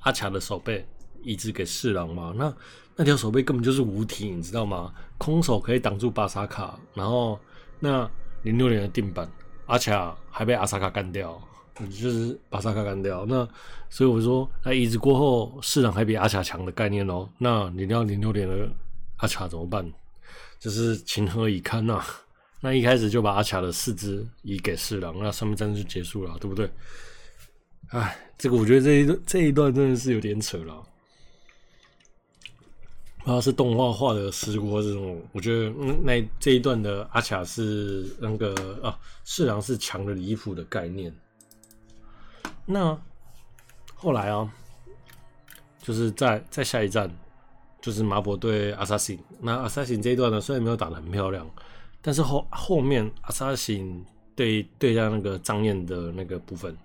[0.00, 0.84] 阿卡的手背
[1.22, 2.52] 移植给四郎嘛，那
[2.96, 4.92] 那条手背根本就是无敌，你知道吗？
[5.16, 7.38] 空手可以挡住巴萨卡，然后
[7.78, 8.10] 那
[8.42, 9.30] 零六年的定版
[9.66, 11.40] 阿卡还被阿萨卡干掉，
[11.86, 13.24] 就是把萨卡干掉。
[13.26, 13.48] 那
[13.90, 17.28] 所以我说，那移植过后，四郎还比阿卡强的概念哦。
[17.38, 18.70] 那你要零六年的
[19.16, 19.90] 阿卡怎么办？
[20.58, 22.04] 就是情何以堪呐、
[22.60, 26.68] 那一开始就把阿卡的四肢移给四郎，那上面战争就结束了，对不对？
[27.90, 30.84] 哎，这个我觉得这一这一段真的是有点扯了。
[33.24, 35.70] 他是动画化的失误，这种我觉得
[36.02, 41.14] 那这一段的阿卡是那个啊，四郎是强的离谱的概念。
[42.70, 42.96] 那
[43.94, 44.52] 后来啊，
[45.80, 47.10] 就是在在下一站，
[47.80, 49.18] 就是麻婆对阿萨辛。
[49.40, 51.48] 那阿萨辛这一段呢，虽然没有打得很漂亮。
[52.02, 54.04] 但是后后面阿萨辛
[54.36, 56.76] 对对战那个张燕的那个部分，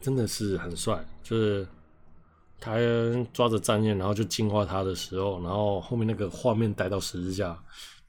[0.00, 1.02] 真的是很帅。
[1.22, 1.66] 就是
[2.60, 2.76] 他
[3.32, 7.58] 抓着张燕，然后就净化他的时候，然后后面那个画面带到十字架，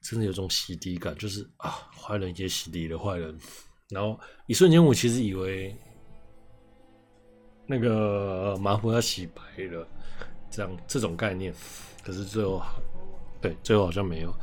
[0.01, 3.36] 真的有种洗涤感，就是啊，坏人也洗涤了坏人。
[3.89, 5.75] 然后一瞬间，我其实以为
[7.72, 9.88] 那个麻婆要洗白了，
[10.49, 11.53] 这样这种概念，
[12.03, 12.61] 可是最后
[13.39, 14.34] 对最后好像没有。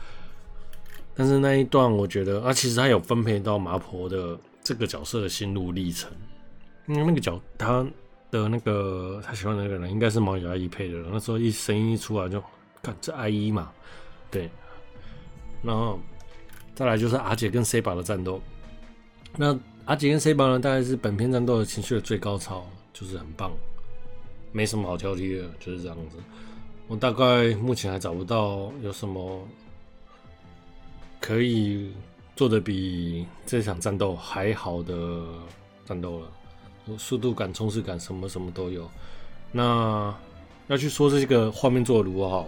[1.15, 6.11] 但是那一段，我觉得啊，其实他有分配到麻婆的这个角色的心路历程，
[6.87, 7.87] 因为那个角他
[8.31, 12.43] 的那个他喜欢的那个人应该是毛小爱一配的人，那时候一声音一出来就，
[12.83, 13.71] 看这爱一嘛，
[14.31, 14.49] 对，
[15.63, 15.99] 然后
[16.75, 18.41] 再来就是阿杰跟 Saber 的战斗，
[19.37, 22.65] 那阿杰跟 Saber 呢，大概是本片战斗的情绪的最高潮，
[22.99, 23.53] 就是很棒，
[24.51, 26.17] 没什么好挑剔的，就是这样子。
[26.87, 29.47] 我大概目前还找不到有什么。
[31.21, 31.93] 可以
[32.37, 35.25] 做的比这场战斗还好的
[35.85, 36.31] 战斗了，
[36.97, 38.89] 速度感、冲刺感，什么什么都有。
[39.51, 40.15] 那
[40.69, 42.47] 要去说这个画面做的如何好，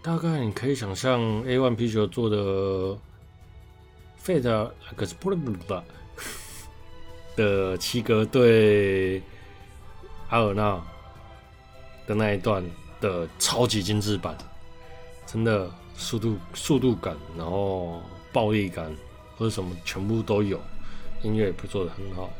[0.00, 2.96] 大概你可以想象 A1 啤酒做的
[4.22, 5.74] Fate 可是不不不
[7.36, 9.22] 的七哥对
[10.28, 10.82] 阿尔纳
[12.06, 12.64] 的那一段
[13.00, 14.36] 的超级精致版，
[15.26, 15.70] 真的。
[15.96, 18.92] 速度、速度感，然后暴力感
[19.36, 20.60] 或者什么，全部都有。
[21.22, 22.30] 音乐也不做得很好，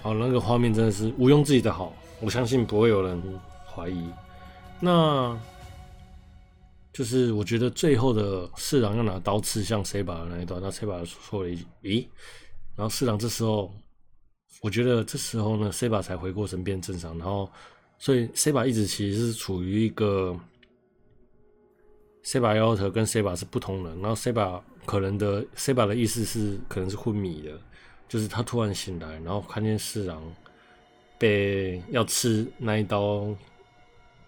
[0.00, 3.22] 好，那个画面真的是毋庸置疑的好，我相信不会有人
[3.66, 4.10] 怀疑。
[4.80, 5.38] 那
[6.94, 12.06] 就是我觉得最后的四郎要拿刀刺向 C 把的那一段，那 Saber 说了一句：“咦？”
[12.76, 13.72] 然后四郎这时候，
[14.62, 17.16] 我觉得这时候呢，Saber 才回过神变正常。
[17.18, 17.50] 然后，
[17.98, 20.38] 所以 Saber 一直其实是处于一个。
[22.22, 27.58] Saber 摇头跟 Saber 是不同的，然后 Saber 可能的 Saber 的意思是可能是昏迷的，
[28.10, 30.22] 就是他突然醒来，然后看见四郎
[31.18, 33.34] 被要刺那一刀，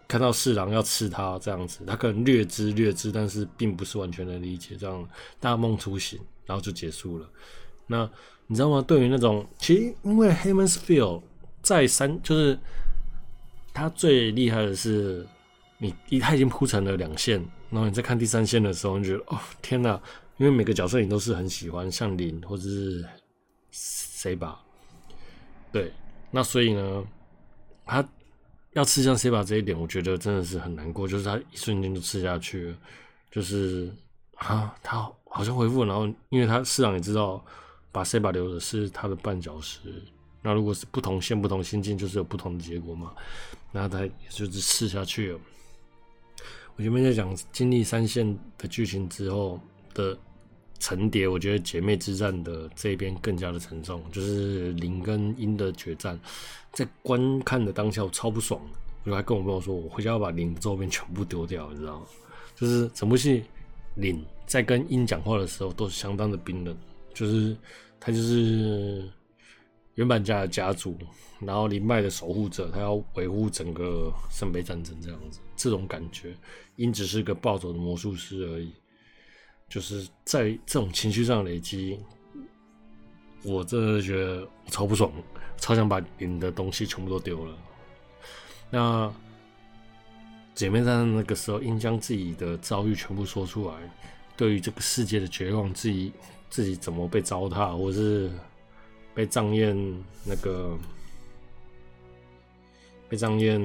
[0.08, 5.06] 看到四郎要刺他这样子，他可能略知略知，但是并不是完全的理解，这样
[5.38, 7.28] 大梦初醒，然后就结束了。
[7.92, 8.10] 那
[8.48, 8.82] 你知道吗？
[8.88, 11.22] 对于那种其实因为 Heaven's Feel
[11.62, 12.58] 在三，就是
[13.72, 15.24] 他最厉害的是
[15.78, 17.40] 你一，他已经铺成了两线。
[17.70, 20.00] 然后你再看第三线的时候，你觉得哦天哪！
[20.38, 23.06] 因为每个角色你都是很喜欢，像林或者是
[23.70, 24.60] 谁吧？
[25.70, 25.92] 对，
[26.30, 27.04] 那所以呢，
[27.86, 28.06] 他
[28.72, 32.76] 要吃向谁吧这一点，我觉得真的是很难过，就是他一瞬间就吃下去了，
[33.30, 33.90] 就是
[34.36, 37.42] 啊，他好像回复，然后因为他市长也知道，
[37.92, 39.78] 把谁吧留的是他的绊脚石，
[40.40, 43.12] 那如果是不同线不同心境，就是有不同的结果嘛，
[43.70, 45.38] 那他也就是试下去了。
[46.74, 49.60] 我前面在讲经历三线的剧情之后
[49.92, 50.18] 的
[50.78, 56.18] 层叠，我觉得姐妹之战的这一边更加的沉重，就是林跟音的决战，
[56.72, 58.60] 在观看的当下我超不爽，
[59.04, 62.06] 我就还跟我朋友说，我回家要把林的周边全部丢掉，你知道吗？
[62.56, 63.44] 就是整部戏
[63.96, 66.74] 林在跟音讲话的时候都是相当的冰冷，
[67.14, 67.56] 就是
[68.00, 69.08] 他就是。
[69.96, 70.96] 原版家的家族，
[71.38, 76.34] 然后林脉的守护者，他要维护整个圣杯战争这样子，这种感觉，
[76.76, 78.72] 因只是个暴走的魔术师而已。
[79.68, 82.00] 就是在这种情绪上累积，
[83.42, 85.12] 我真的觉得超不爽，
[85.58, 87.54] 超想把林的东西全部都丢了。
[88.70, 89.12] 那
[90.54, 93.74] 姐妹在那个时候，因将自己的遭遇全部说出来，
[94.38, 96.14] 对于这个世界的绝望，自己
[96.52, 98.30] 自己怎么被糟蹋，或是
[99.14, 99.74] 被障艳
[100.22, 100.76] 那个
[103.08, 103.58] 被障艳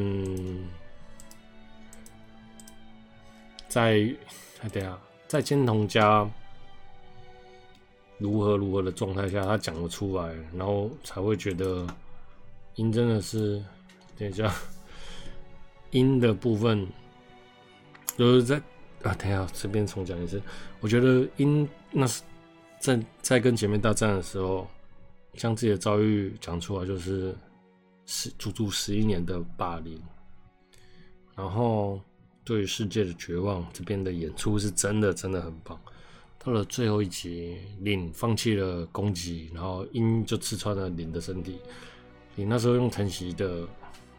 [3.67, 4.09] 在
[4.61, 6.25] 哎对啊，在坚童家
[8.17, 11.85] 如何如何的状态下，他讲了出来，然后才会觉得
[12.75, 13.61] 音真的是
[14.17, 14.49] 等一下。
[15.91, 16.87] 音的部分，
[18.17, 18.57] 就是在
[19.03, 20.41] 啊，等一下这边重讲一次。
[20.79, 22.21] 我觉得音那是
[22.79, 24.67] 在在跟姐妹大战的时候，
[25.33, 27.35] 将自己的遭遇讲出来，就是
[28.05, 30.01] 十足足十一年的霸凌，
[31.35, 31.99] 然后
[32.43, 33.65] 对于世界的绝望。
[33.73, 35.79] 这边的演出是真的真的很棒。
[36.43, 41.59] 到了最后一集，凛放弃了攻击，然后鹰就刺穿了凛的身体。
[42.35, 43.67] 你那时候用藤崎的。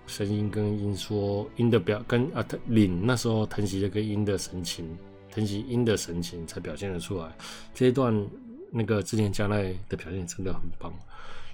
[0.08, 4.96] 声音跟鹰说鹰的表跟啊，藤凛那时候藤崎的跟鹰的神情，
[5.30, 7.30] 藤崎音的神情才表现得出来。
[7.74, 8.26] 这一段
[8.70, 10.92] 那个织田加奈的表现真的很棒。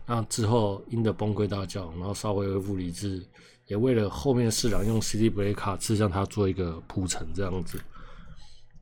[0.07, 3.25] 那之后音的崩溃大叫，然后稍微恢复理智，
[3.67, 7.81] 也为了后面四郎用 CD breaker 刺向他做一个铺陈，这样子。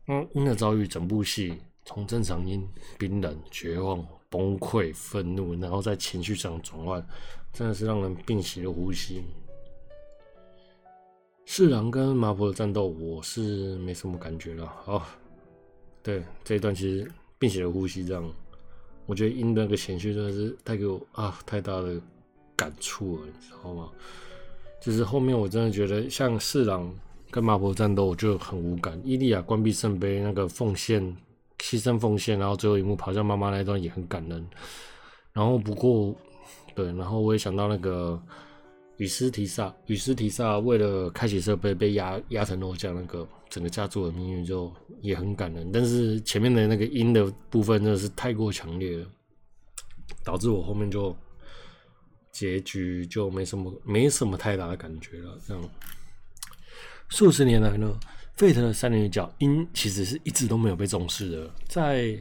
[0.08, 2.68] 嗯，音的遭遇整部戏从正常音
[2.98, 7.06] 冰冷、绝望、崩溃、愤怒，然后在情绪上转换，
[7.52, 9.22] 真的是让人屏息了呼吸。
[11.46, 14.66] 四郎跟麻婆的战斗，我是没什么感觉了。
[14.84, 15.06] 好，
[16.02, 17.08] 对这一段其实
[17.42, 18.24] 屏息了呼吸，这样
[19.04, 22.00] 我觉得因那个情绪真的是带给我啊太大的
[22.54, 23.88] 感触了，你知道吗？
[24.80, 26.88] 就是后面我真的觉得像四郎
[27.32, 28.96] 跟麻婆战斗，我就很无感。
[29.04, 31.02] 伊利亚关闭圣杯那个奉献、
[31.58, 34.46] 牺牲奉献，然后最后一幕跑向妈妈那段也很感人。
[35.32, 36.14] 然后不过
[36.76, 38.22] 对，然后我也想到那个。
[38.98, 45.72] 雨斯提萨，雨斯提萨为了开启设备被压压成肉酱，那个整个家族的命运就也很感人。
[45.72, 49.06] 但是前面的那个音的部分真的是太过强烈了，
[50.22, 51.16] 导致我后面就
[52.30, 55.38] 结局就没什么没什么太大的感觉了。
[55.46, 55.70] 这样
[57.08, 57.98] 数十年来呢
[58.36, 62.16] 沸腾的三连角因其实是一直都没有被重视的，在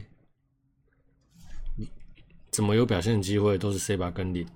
[2.50, 4.46] 怎么有表现的机会都是 Seba 跟凛。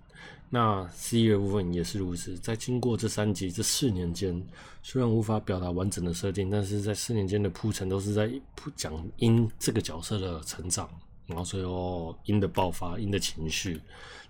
[0.48, 4.40] 那 C 的部分也是如此，在经过这三集这四年间，
[4.82, 8.30] 虽然无法表达完整的设定，但是在四年间的铺陈都是在
[8.76, 10.88] 讲因这个角色的成长，
[11.26, 13.80] 然后最后因的爆发，因的情绪，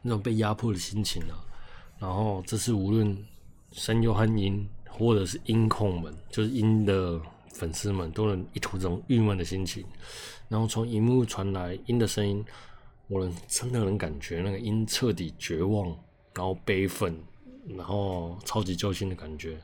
[0.01, 1.37] 那种被压迫的心情啊，
[1.99, 3.17] 然后这是无论
[3.73, 7.21] 声优和音，或者是音控们，就是音的
[7.53, 9.85] 粉丝们，都能一吐这种郁闷的心情，
[10.49, 12.43] 然后从荧幕传来音的声音，
[13.09, 15.97] 我能真的能感觉那个因彻底绝望。
[16.35, 17.19] 然后悲愤，
[17.67, 19.59] 然后超级揪心的感觉，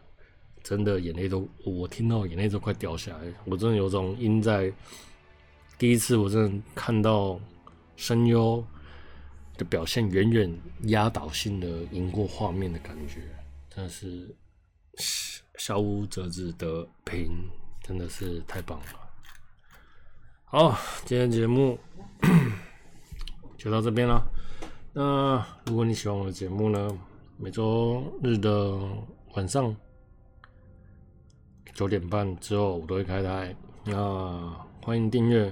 [0.62, 3.30] 真的眼泪都，我听到眼泪都快掉下来。
[3.44, 4.72] 我真的有种因在
[5.76, 7.38] 第一次，我真的看到
[7.94, 8.64] 声优
[9.58, 13.20] 的表现远远压倒性的赢过画面的感觉，
[13.68, 14.34] 真的是
[15.58, 17.32] 小武哲子的配音
[17.82, 18.86] 真的是太棒了。
[20.46, 21.78] 好，今天节目
[23.62, 24.26] 就到这边了。
[24.92, 26.98] 那如果你喜欢我的节目呢，
[27.38, 28.76] 每周日的
[29.34, 29.72] 晚上
[31.72, 33.54] 九点半之后我都会开台，
[33.84, 34.52] 那
[34.82, 35.44] 欢迎订阅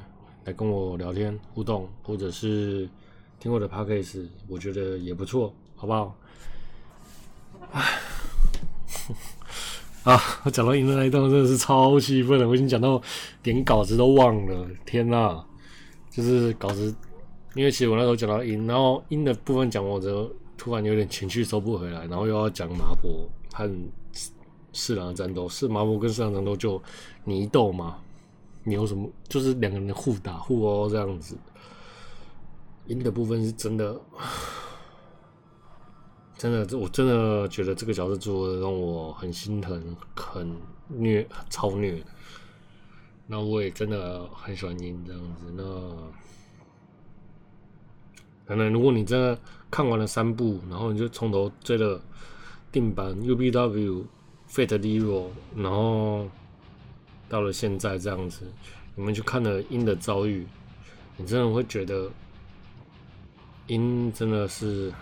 [0.45, 2.89] 来跟我聊天互动，或者是
[3.39, 6.19] 听我的 podcast，我觉得也不错，好不好？
[7.71, 7.85] 唉，
[10.03, 13.01] 啊，我讲到赢的那一段真的是超气愤的，我已经讲到
[13.45, 15.45] 连稿子都忘了，天呐，
[16.11, 16.93] 就是稿子。
[17.55, 23.69] 因为其实我那时候讲到阴，然后阴的部分讲完之后，突然有点情绪收不回来，然后又要讲麻婆和
[24.73, 26.81] 四郎的战斗，是麻婆跟四郎战斗就
[27.25, 27.99] 泥斗嘛？
[28.63, 29.11] 你有什么？
[29.29, 31.37] 就是两个人互打互殴这样子。
[32.87, 34.01] 阴的部分是真的，
[36.39, 42.01] 真的，我真的觉得这个角色做的让我很心疼，很虐，超虐。
[43.27, 45.65] 那我也真的很喜欢阴这样子，那。
[48.51, 49.39] 可能如果你真的
[49.71, 52.03] 看完了三部，然后你就从头追了
[52.73, 54.03] 定版 UBW
[54.51, 56.29] Fate Zero，然后
[57.29, 58.43] 到了现在这样子，
[58.97, 60.45] 你们去看了鹰的遭遇，
[61.17, 62.11] 你真的会觉得
[63.69, 64.93] 鹰真的是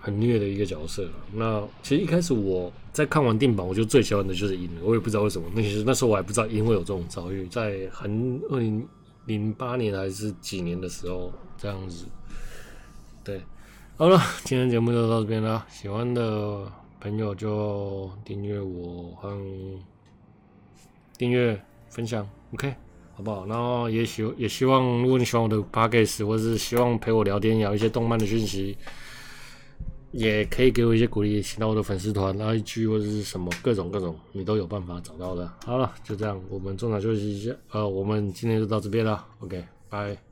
[0.00, 1.06] 很虐的一个角色。
[1.30, 5.46] 那其实一开始我在看完定版，我就最喜欢的就是因，我也不知道为什么。
[5.54, 8.88] 那其实那时候我还不知道鹰会有这种遭遇，在很二零。
[9.26, 12.06] 零八年还是几年的时候这样子，
[13.24, 13.40] 对，
[13.96, 15.66] 好了，今天节目就到这边了。
[15.68, 16.70] 喜欢的
[17.00, 19.36] 朋友就订阅我和
[21.18, 22.74] 订阅分享，OK，
[23.14, 23.46] 好不好？
[23.46, 28.76] 然后也希也希望，如果你喜欢我的 Podcast，或是希望陪我聊天，聊一些动漫的讯息，
[30.16, 35.52] 也可以给我一些鼓励，请到我的粉丝团、IG 或者是什么各种各种，你都有办法找到的。
[35.64, 40.25] 好了，就这样，我们中场休息一下，呃，我们今天就到这边了，OK，拜。